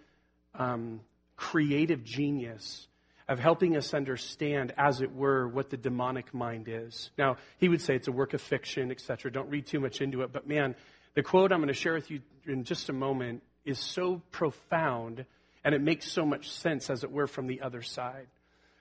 [0.55, 1.01] um,
[1.35, 2.87] creative genius
[3.29, 7.11] of helping us understand, as it were, what the demonic mind is.
[7.15, 9.31] Now, he would say it's a work of fiction, etc.
[9.31, 10.33] Don't read too much into it.
[10.33, 10.75] But man,
[11.13, 15.25] the quote I'm going to share with you in just a moment is so profound
[15.63, 18.25] and it makes so much sense, as it were, from the other side.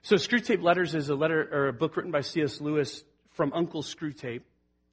[0.00, 2.60] So, Screwtape Letters is a letter or a book written by C.S.
[2.60, 4.42] Lewis from Uncle Screwtape.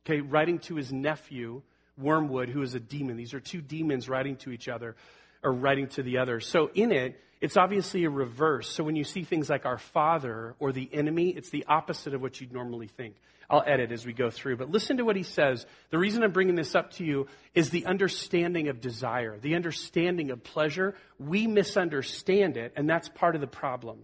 [0.06, 1.62] okay, writing to his nephew,
[1.98, 3.15] Wormwood, who is a demon.
[3.15, 4.98] These are two demons writing to each other,
[5.44, 6.41] or writing to the other.
[6.41, 8.67] So in it, it's obviously a reverse.
[8.67, 12.21] So when you see things like our father or the enemy, it's the opposite of
[12.21, 13.17] what you'd normally think.
[13.47, 15.67] I'll edit as we go through, but listen to what he says.
[15.91, 20.31] The reason I'm bringing this up to you is the understanding of desire, the understanding
[20.31, 20.95] of pleasure.
[21.19, 23.99] We misunderstand it, and that's part of the problem.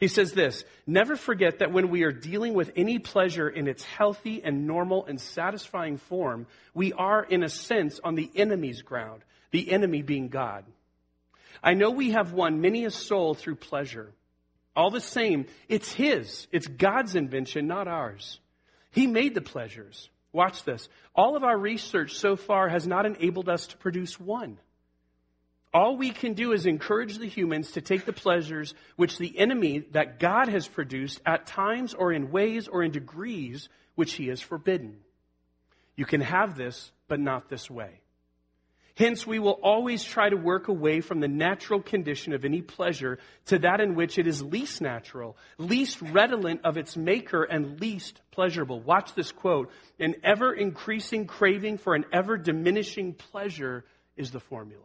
[0.00, 3.84] He says this, never forget that when we are dealing with any pleasure in its
[3.84, 9.22] healthy and normal and satisfying form, we are, in a sense, on the enemy's ground,
[9.50, 10.64] the enemy being God.
[11.62, 14.12] I know we have won many a soul through pleasure.
[14.74, 16.46] All the same, it's His.
[16.52, 18.40] It's God's invention, not ours.
[18.90, 20.10] He made the pleasures.
[20.32, 20.88] Watch this.
[21.14, 24.58] All of our research so far has not enabled us to produce one.
[25.72, 29.80] All we can do is encourage the humans to take the pleasures which the enemy
[29.92, 34.40] that God has produced at times or in ways or in degrees which he has
[34.40, 34.98] forbidden.
[35.96, 38.00] You can have this, but not this way.
[38.96, 43.18] Hence, we will always try to work away from the natural condition of any pleasure
[43.46, 48.22] to that in which it is least natural, least redolent of its maker, and least
[48.30, 48.80] pleasurable.
[48.80, 49.70] Watch this quote.
[50.00, 53.84] An ever increasing craving for an ever diminishing pleasure
[54.16, 54.82] is the formula.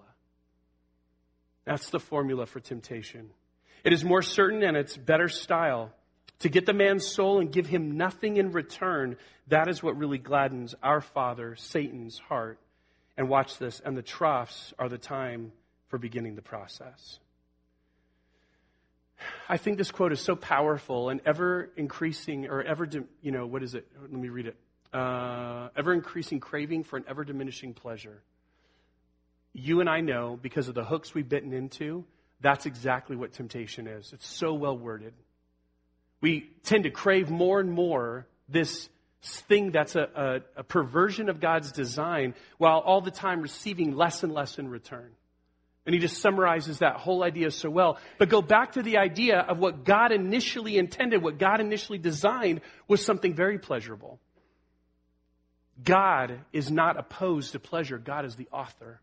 [1.63, 3.29] That's the formula for temptation.
[3.85, 5.93] It is more certain and it's better style.
[6.39, 9.15] To get the man's soul and give him nothing in return,
[9.47, 12.59] that is what really gladdens our father, Satan's heart.
[13.17, 15.51] And watch this, and the troughs are the time
[15.89, 17.19] for beginning the process.
[19.47, 22.87] I think this quote is so powerful and ever increasing, or ever,
[23.21, 23.87] you know, what is it?
[24.01, 24.55] Let me read it.
[24.93, 28.21] Uh, ever increasing craving for an ever diminishing pleasure.
[29.53, 32.05] You and I know, because of the hooks we've bitten into,
[32.39, 34.11] that's exactly what temptation is.
[34.13, 35.13] It's so well worded.
[36.21, 38.89] We tend to crave more and more this
[39.21, 40.09] thing that's a,
[40.55, 44.67] a, a, perversion of God's design while all the time receiving less and less in
[44.67, 45.11] return.
[45.85, 47.99] And he just summarizes that whole idea so well.
[48.17, 52.61] But go back to the idea of what God initially intended, what God initially designed
[52.87, 54.19] was something very pleasurable.
[55.83, 59.01] God is not opposed to pleasure, God is the author.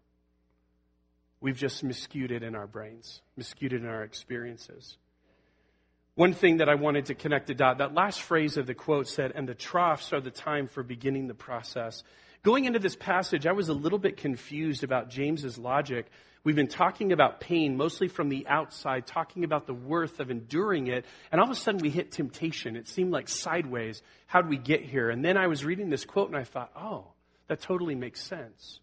[1.41, 4.97] We've just miscued it in our brains, miscued it in our experiences.
[6.19, 9.07] One thing that I wanted to connect the dot, that last phrase of the quote
[9.07, 12.03] said, and the troughs are the time for beginning the process.
[12.43, 16.07] Going into this passage, I was a little bit confused about James's logic.
[16.43, 20.89] We've been talking about pain mostly from the outside, talking about the worth of enduring
[20.89, 22.75] it, and all of a sudden we hit temptation.
[22.75, 24.03] It seemed like sideways.
[24.27, 25.11] How did we get here?
[25.11, 27.13] And then I was reading this quote and I thought, oh,
[27.47, 28.81] that totally makes sense.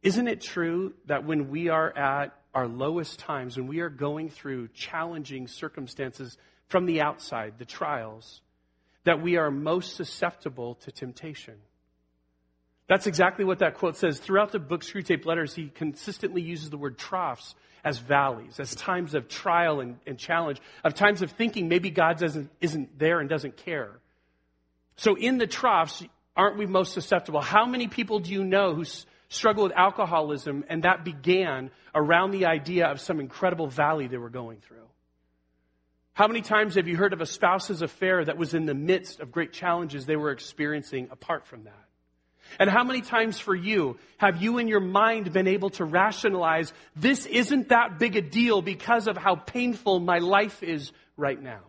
[0.00, 4.28] Isn't it true that when we are at our lowest times, when we are going
[4.28, 6.36] through challenging circumstances
[6.68, 8.40] from the outside, the trials,
[9.04, 11.54] that we are most susceptible to temptation.
[12.88, 14.18] That's exactly what that quote says.
[14.18, 19.14] Throughout the book Screwtape Letters, he consistently uses the word troughs as valleys, as times
[19.14, 23.28] of trial and, and challenge, of times of thinking maybe God doesn't, isn't there and
[23.28, 23.90] doesn't care.
[24.96, 26.04] So in the troughs,
[26.36, 27.40] aren't we most susceptible?
[27.40, 28.84] How many people do you know who
[29.32, 34.30] struggled with alcoholism, and that began around the idea of some incredible valley they were
[34.30, 34.86] going through.
[36.12, 39.20] How many times have you heard of a spouse's affair that was in the midst
[39.20, 41.88] of great challenges they were experiencing apart from that?
[42.58, 46.70] And how many times for you have you in your mind been able to rationalize
[46.94, 51.60] this isn't that big a deal because of how painful my life is right now?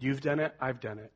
[0.00, 1.12] You've done it, I've done it.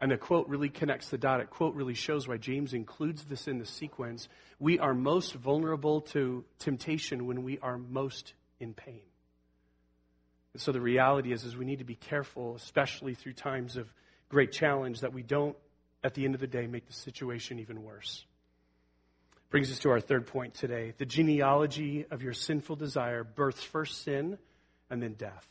[0.00, 1.40] And the quote really connects the dot.
[1.40, 4.28] It quote really shows why James includes this in the sequence.
[4.58, 9.02] We are most vulnerable to temptation when we are most in pain.
[10.54, 13.92] And so the reality is, is we need to be careful, especially through times of
[14.30, 15.56] great challenge, that we don't,
[16.02, 18.24] at the end of the day, make the situation even worse.
[19.50, 20.94] Brings us to our third point today.
[20.96, 24.38] The genealogy of your sinful desire births first sin
[24.88, 25.46] and then death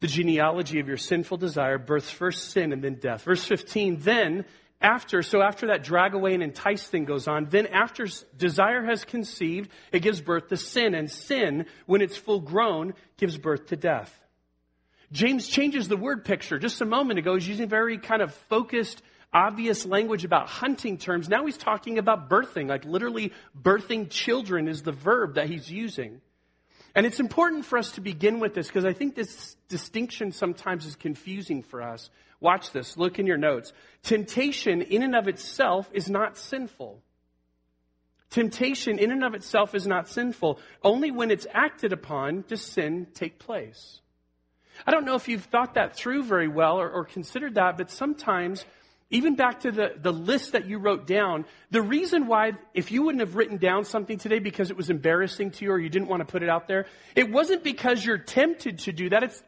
[0.00, 3.24] the genealogy of your sinful desire births first sin and then death.
[3.24, 4.44] Verse 15, then
[4.80, 8.06] after, so after that drag away and entice thing goes on, then after
[8.36, 10.94] desire has conceived, it gives birth to sin.
[10.94, 14.14] And sin, when it's full grown, gives birth to death.
[15.10, 16.58] James changes the word picture.
[16.58, 21.28] Just a moment ago, he's using very kind of focused, obvious language about hunting terms.
[21.28, 26.20] Now he's talking about birthing, like literally birthing children is the verb that he's using.
[26.94, 30.86] And it's important for us to begin with this because I think this distinction sometimes
[30.86, 32.10] is confusing for us.
[32.40, 32.96] Watch this.
[32.96, 33.72] Look in your notes.
[34.02, 37.02] Temptation in and of itself is not sinful.
[38.30, 40.60] Temptation in and of itself is not sinful.
[40.82, 44.00] Only when it's acted upon does sin take place.
[44.86, 47.90] I don't know if you've thought that through very well or, or considered that, but
[47.90, 48.64] sometimes,
[49.10, 53.02] even back to the, the list that you wrote down, the reason why, if you
[53.02, 56.08] wouldn't have written down something today because it was embarrassing to you or you didn't
[56.08, 56.86] want to put it out there,
[57.16, 59.22] it wasn't because you're tempted to do that.
[59.22, 59.42] It's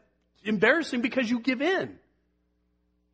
[0.44, 1.98] embarrassing because you give in.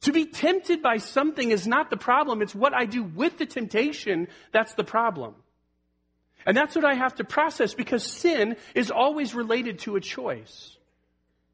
[0.03, 2.43] To be tempted by something is not the problem.
[2.43, 5.35] It's what I do with the temptation that's the problem.
[6.47, 10.76] And that's what I have to process because sin is always related to a choice.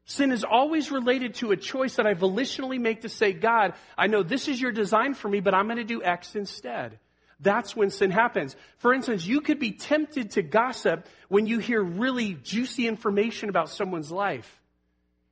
[0.05, 4.07] Sin is always related to a choice that I volitionally make to say, God, I
[4.07, 6.99] know this is your design for me, but I'm going to do X instead.
[7.39, 8.55] That's when sin happens.
[8.77, 13.69] For instance, you could be tempted to gossip when you hear really juicy information about
[13.69, 14.61] someone's life.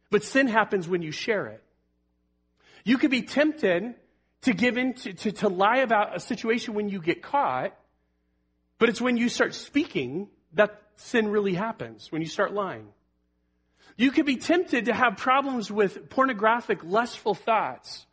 [0.09, 1.63] But sin happens when you share it.
[2.83, 3.95] You could be tempted
[4.41, 7.77] to give in to, to, to lie about a situation when you get caught.
[8.77, 12.87] But it's when you start speaking that sin really happens, when you start lying.
[14.01, 18.07] You could be tempted to have problems with pornographic, lustful thoughts.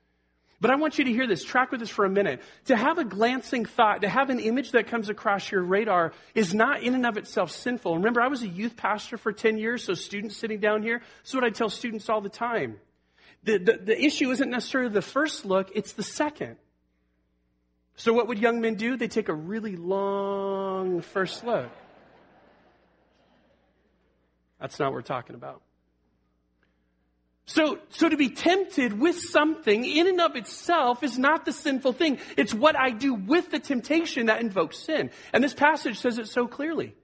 [0.60, 2.42] But I want you to hear this, track with this for a minute.
[2.66, 6.52] To have a glancing thought, to have an image that comes across your radar is
[6.52, 7.96] not in and of itself sinful.
[7.96, 11.30] Remember, I was a youth pastor for 10 years, so students sitting down here, this
[11.30, 12.78] is what I tell students all the time.
[13.44, 16.56] The, the, the issue isn't necessarily the first look, it's the second.
[17.96, 18.98] So what would young men do?
[18.98, 21.70] They take a really long first look.
[24.60, 25.62] That's not what we're talking about.
[27.48, 31.94] So, so to be tempted with something in and of itself is not the sinful
[31.94, 32.18] thing.
[32.36, 35.10] It's what I do with the temptation that invokes sin.
[35.32, 36.94] And this passage says it so clearly.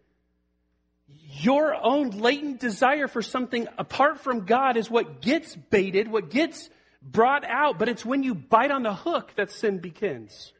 [1.40, 6.68] Your own latent desire for something apart from God is what gets baited, what gets
[7.00, 10.52] brought out, but it's when you bite on the hook that sin begins.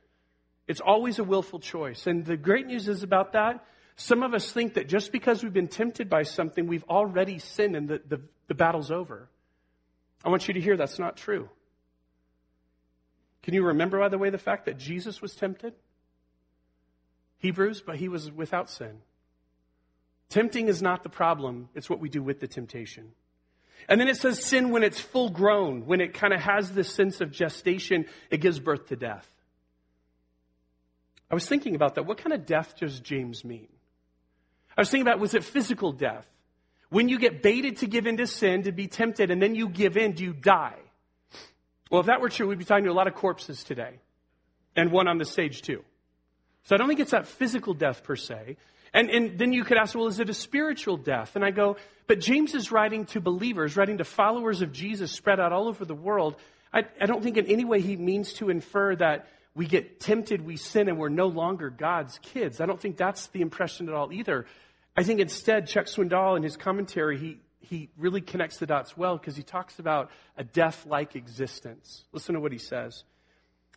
[0.67, 2.07] It's always a willful choice.
[2.07, 3.63] And the great news is about that.
[3.97, 7.77] Some of us think that just because we've been tempted by something, we've already sinned
[7.77, 9.29] and the, the, the battle's over.
[10.25, 11.49] I want you to hear that's not true.
[13.43, 15.75] Can you remember, by the way, the fact that Jesus was tempted?
[17.39, 19.03] Hebrews, but he was without sin.
[20.31, 23.13] Tempting is not the problem, it's what we do with the temptation.
[23.87, 26.91] And then it says sin when it's full grown, when it kind of has this
[26.91, 29.29] sense of gestation, it gives birth to death.
[31.31, 32.07] I was thinking about that.
[32.07, 33.69] What kind of death does James mean?
[34.77, 36.27] I was thinking about was it physical death?
[36.95, 39.69] When you get baited to give in to sin, to be tempted, and then you
[39.69, 40.79] give in, do you die?
[41.91, 43.99] Well, if that were true, we'd be talking to a lot of corpses today.
[44.77, 45.83] And one on the stage, too.
[46.63, 48.59] So I don't think it's that physical death per se.
[48.93, 51.35] And, and then you could ask, well, is it a spiritual death?
[51.35, 55.41] And I go, but James is writing to believers, writing to followers of Jesus spread
[55.41, 56.37] out all over the world.
[56.73, 60.47] I, I don't think in any way he means to infer that we get tempted,
[60.47, 62.61] we sin, and we're no longer God's kids.
[62.61, 64.47] I don't think that's the impression at all either.
[64.97, 69.17] I think instead, Chuck Swindoll in his commentary, he, he really connects the dots well
[69.17, 72.05] because he talks about a death like existence.
[72.13, 73.05] Listen to what he says.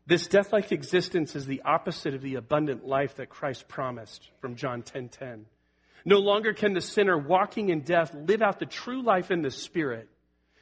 [0.06, 4.56] This death like existence is the opposite of the abundant life that Christ promised from
[4.56, 4.92] John 10:10.
[4.94, 5.46] 10, 10.
[6.06, 9.52] No longer can the sinner walking in death live out the true life in the
[9.52, 10.08] spirit.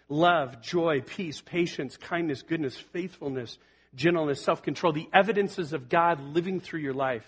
[0.09, 3.59] Love, joy, peace, patience, kindness, goodness, faithfulness,
[3.93, 7.25] gentleness, self-control, the evidences of God living through your life.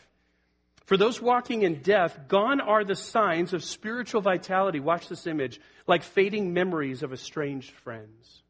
[0.88, 4.80] For those walking in death, gone are the signs of spiritual vitality.
[4.80, 8.42] Watch this image, like fading memories of estranged friends.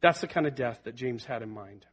[0.00, 1.86] That's the kind of death that James had in mind.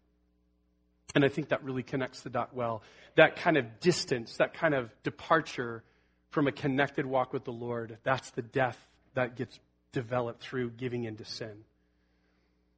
[1.14, 2.82] And I think that really connects the dot well.
[3.14, 5.84] That kind of distance, that kind of departure
[6.32, 8.78] from a connected walk with the Lord, that's the death
[9.14, 9.60] that gets
[9.92, 11.64] developed through giving into sin.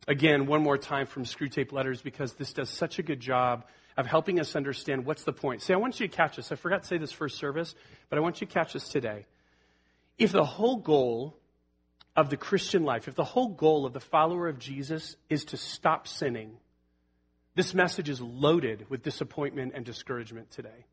[0.09, 3.63] Again, one more time from Screwtape Letters because this does such a good job
[3.97, 5.61] of helping us understand what's the point.
[5.61, 6.51] See, I want you to catch this.
[6.51, 7.75] I forgot to say this first service,
[8.09, 9.25] but I want you to catch this today.
[10.17, 11.37] If the whole goal
[12.15, 15.57] of the Christian life, if the whole goal of the follower of Jesus is to
[15.57, 16.57] stop sinning,
[17.55, 20.85] this message is loaded with disappointment and discouragement today.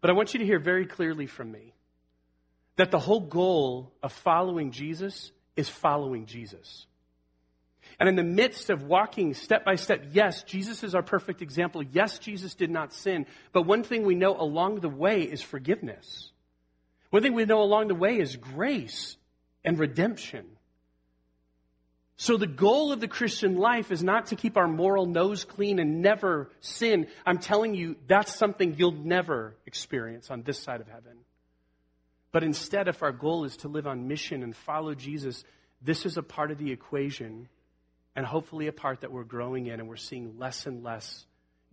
[0.00, 1.72] But I want you to hear very clearly from me
[2.76, 6.86] that the whole goal of following Jesus is following Jesus.
[7.98, 11.82] And in the midst of walking step by step, yes, Jesus is our perfect example.
[11.82, 13.26] Yes, Jesus did not sin.
[13.52, 16.30] But one thing we know along the way is forgiveness.
[17.10, 19.16] One thing we know along the way is grace
[19.64, 20.46] and redemption.
[22.16, 25.78] So the goal of the Christian life is not to keep our moral nose clean
[25.78, 27.08] and never sin.
[27.26, 31.18] I'm telling you, that's something you'll never experience on this side of heaven.
[32.30, 35.44] But instead, if our goal is to live on mission and follow Jesus,
[35.82, 37.48] this is a part of the equation
[38.16, 41.24] and hopefully a part that we're growing in and we're seeing less and less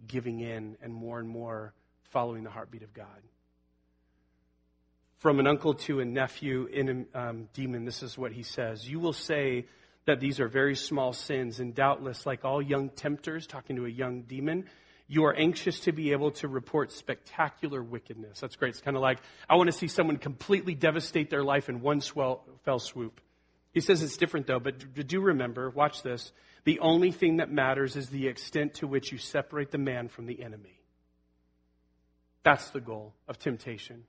[0.07, 1.73] giving in and more and more
[2.09, 3.07] following the heartbeat of God.
[5.19, 8.99] From an uncle to a nephew in um, demon, this is what he says You
[8.99, 9.65] will say,
[10.05, 13.89] that these are very small sins, and doubtless, like all young tempters talking to a
[13.89, 14.65] young demon,
[15.07, 18.39] you are anxious to be able to report spectacular wickedness.
[18.39, 18.69] That's great.
[18.69, 19.19] It's kind of like,
[19.49, 23.19] I want to see someone completely devastate their life in one swell, fell swoop.
[23.73, 26.31] He says it's different though, but do remember, watch this.
[26.63, 30.25] The only thing that matters is the extent to which you separate the man from
[30.25, 30.79] the enemy.
[32.43, 34.03] That's the goal of temptation.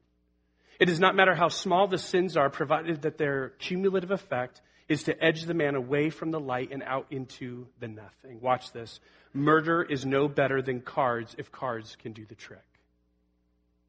[0.81, 5.05] It does not matter how small the sins are, provided that their cumulative effect is
[5.05, 8.41] to edge the man away from the light and out into the nothing.
[8.41, 9.01] Watch this.
[9.33, 12.65] Murder is no better than cards if cards can do the trick.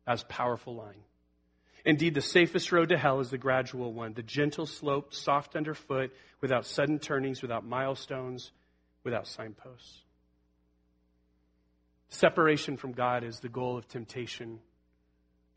[0.06, 1.04] That's powerful line.
[1.86, 6.14] Indeed, the safest road to hell is the gradual one, the gentle slope, soft underfoot,
[6.40, 8.52] without sudden turnings, without milestones,
[9.04, 10.00] without signposts.
[12.08, 14.60] Separation from God is the goal of temptation.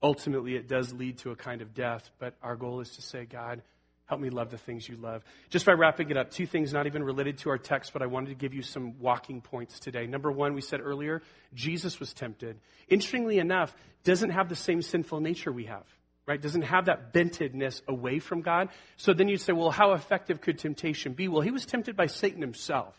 [0.03, 3.25] Ultimately, it does lead to a kind of death, but our goal is to say,
[3.25, 3.63] God,
[4.07, 5.23] help me love the things you love.
[5.49, 8.07] Just by wrapping it up, two things not even related to our text, but I
[8.07, 10.07] wanted to give you some walking points today.
[10.07, 11.23] Number one, we said earlier,
[11.55, 12.59] Jesus was tempted.
[12.89, 15.85] Interestingly enough, doesn't have the same sinful nature we have
[16.27, 16.41] right?
[16.41, 18.69] Doesn't have that bentedness away from God.
[18.97, 21.29] So then you say, well, how effective could temptation be?
[21.29, 22.95] Well, he was tempted by Satan himself.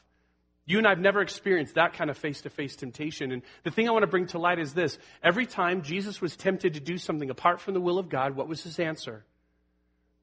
[0.65, 3.31] You and I have never experienced that kind of face to face temptation.
[3.31, 6.35] And the thing I want to bring to light is this every time Jesus was
[6.35, 9.23] tempted to do something apart from the will of God, what was his answer?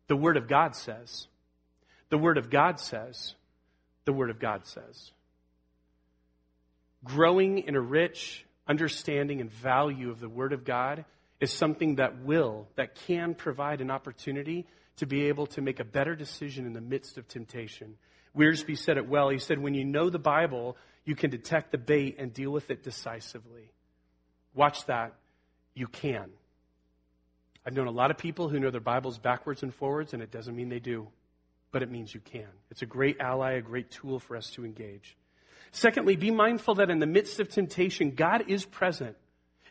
[0.07, 1.29] The Word of God says.
[2.11, 3.35] The Word of God says.
[4.05, 5.13] The Word of God says.
[7.03, 11.07] Growing in a rich understanding and value of the Word of God
[11.41, 14.67] is something that will, that can provide an opportunity
[14.97, 17.97] to be able to make a better decision in the midst of temptation.
[18.37, 19.29] Wiersbe said it well.
[19.29, 22.71] He said, when you know the Bible, you can detect the bait and deal with
[22.71, 23.71] it decisively.
[24.55, 25.15] Watch that.
[25.75, 26.31] You can.
[27.67, 30.31] I've known a lot of people who know their Bibles backwards and forwards, and it
[30.31, 31.09] doesn't mean they do,
[31.73, 32.49] but it means you can.
[32.71, 35.17] It's a great ally, a great tool for us to engage.
[35.73, 39.17] Secondly, be mindful that in the midst of temptation, God is present.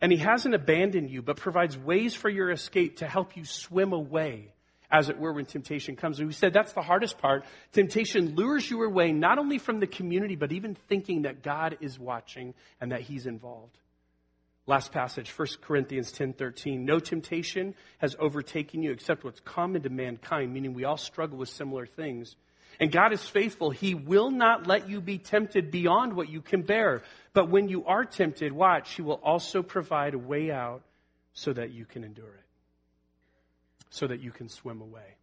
[0.03, 3.93] And he hasn't abandoned you, but provides ways for your escape to help you swim
[3.93, 4.51] away,
[4.91, 6.19] as it were, when temptation comes.
[6.19, 7.45] And we said that's the hardest part.
[7.71, 11.97] Temptation lures you away, not only from the community, but even thinking that God is
[11.97, 13.77] watching and that he's involved.
[14.67, 16.83] Last passage, 1 Corinthians 10:13.
[16.83, 21.47] No temptation has overtaken you except what's common to mankind, meaning we all struggle with
[21.47, 22.35] similar things.
[22.80, 23.69] And God is faithful.
[23.69, 27.03] He will not let you be tempted beyond what you can bear.
[27.34, 30.82] But when you are tempted, watch, He will also provide a way out
[31.34, 32.45] so that you can endure it,
[33.89, 35.15] so that you can swim away.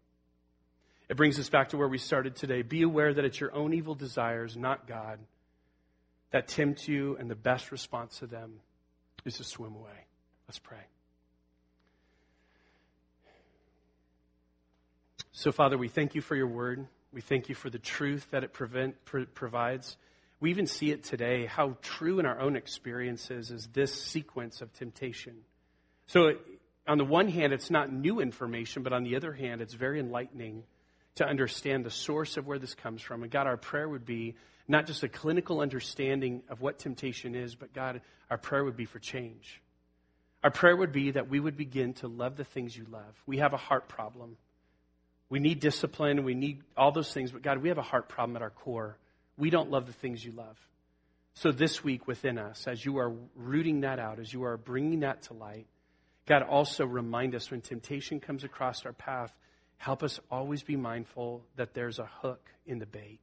[1.08, 2.62] It brings us back to where we started today.
[2.62, 5.18] Be aware that it's your own evil desires, not God,
[6.30, 8.60] that tempt you, and the best response to them
[9.24, 10.06] is to swim away.
[10.46, 10.78] Let's pray.
[15.32, 16.86] So, Father, we thank you for your word.
[17.12, 18.96] We thank you for the truth that it prevent,
[19.34, 19.96] provides.
[20.38, 24.72] We even see it today, how true in our own experiences is this sequence of
[24.72, 25.36] temptation.
[26.06, 26.34] So,
[26.86, 30.00] on the one hand, it's not new information, but on the other hand, it's very
[30.00, 30.64] enlightening
[31.16, 33.22] to understand the source of where this comes from.
[33.22, 34.36] And God, our prayer would be
[34.66, 38.00] not just a clinical understanding of what temptation is, but God,
[38.30, 39.60] our prayer would be for change.
[40.42, 43.20] Our prayer would be that we would begin to love the things you love.
[43.26, 44.36] We have a heart problem.
[45.30, 46.24] We need discipline.
[46.24, 47.30] We need all those things.
[47.30, 48.98] But God, we have a heart problem at our core.
[49.38, 50.58] We don't love the things you love.
[51.34, 55.00] So this week within us, as you are rooting that out, as you are bringing
[55.00, 55.66] that to light,
[56.26, 59.32] God, also remind us when temptation comes across our path,
[59.78, 63.20] help us always be mindful that there's a hook in the bait.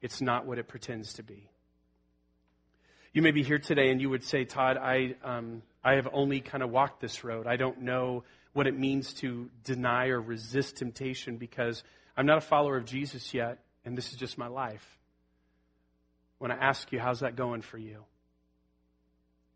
[0.00, 1.50] It's not what it pretends to be.
[3.12, 6.40] You may be here today and you would say, Todd, I, um, I have only
[6.40, 7.46] kind of walked this road.
[7.46, 11.82] I don't know what it means to deny or resist temptation because
[12.16, 14.84] I'm not a follower of Jesus yet, and this is just my life.
[16.38, 18.04] When I ask you, how's that going for you?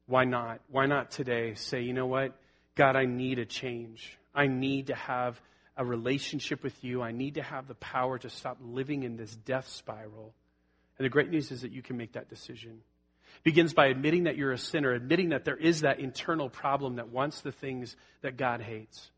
[0.07, 0.61] Why not?
[0.71, 2.33] Why not today say, you know what?
[2.75, 4.19] God, I need a change.
[4.35, 5.41] I need to have
[5.77, 7.03] a relationship with you.
[7.03, 10.35] I need to have the power to stop living in this death spiral.
[10.99, 12.81] And the great news is that you can make that decision
[13.43, 17.09] begins by admitting that you're a sinner, admitting that there is that internal problem that
[17.09, 19.11] wants the things that God hates.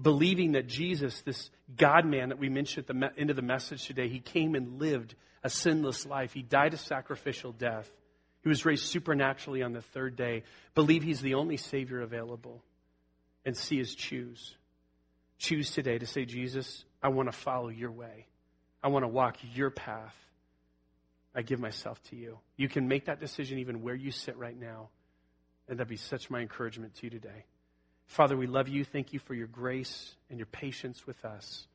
[0.00, 3.86] Believing that Jesus, this God man that we mentioned at the end of the message
[3.86, 5.14] today, he came and lived
[5.44, 6.32] a sinless life.
[6.32, 7.88] He died a sacrificial death.
[8.42, 10.42] He was raised supernaturally on the third day.
[10.74, 12.62] Believe he's the only Savior available.
[13.46, 14.56] And see his choose.
[15.38, 18.26] Choose today to say, Jesus, I want to follow your way.
[18.82, 20.14] I want to walk your path.
[21.34, 22.38] I give myself to you.
[22.56, 24.88] You can make that decision even where you sit right now.
[25.68, 27.44] And that'd be such my encouragement to you today.
[28.06, 28.84] Father, we love you.
[28.84, 31.66] Thank you for your grace and your patience with us.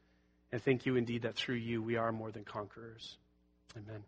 [0.51, 3.18] And thank you indeed that through you we are more than conquerors.
[3.76, 4.03] Amen.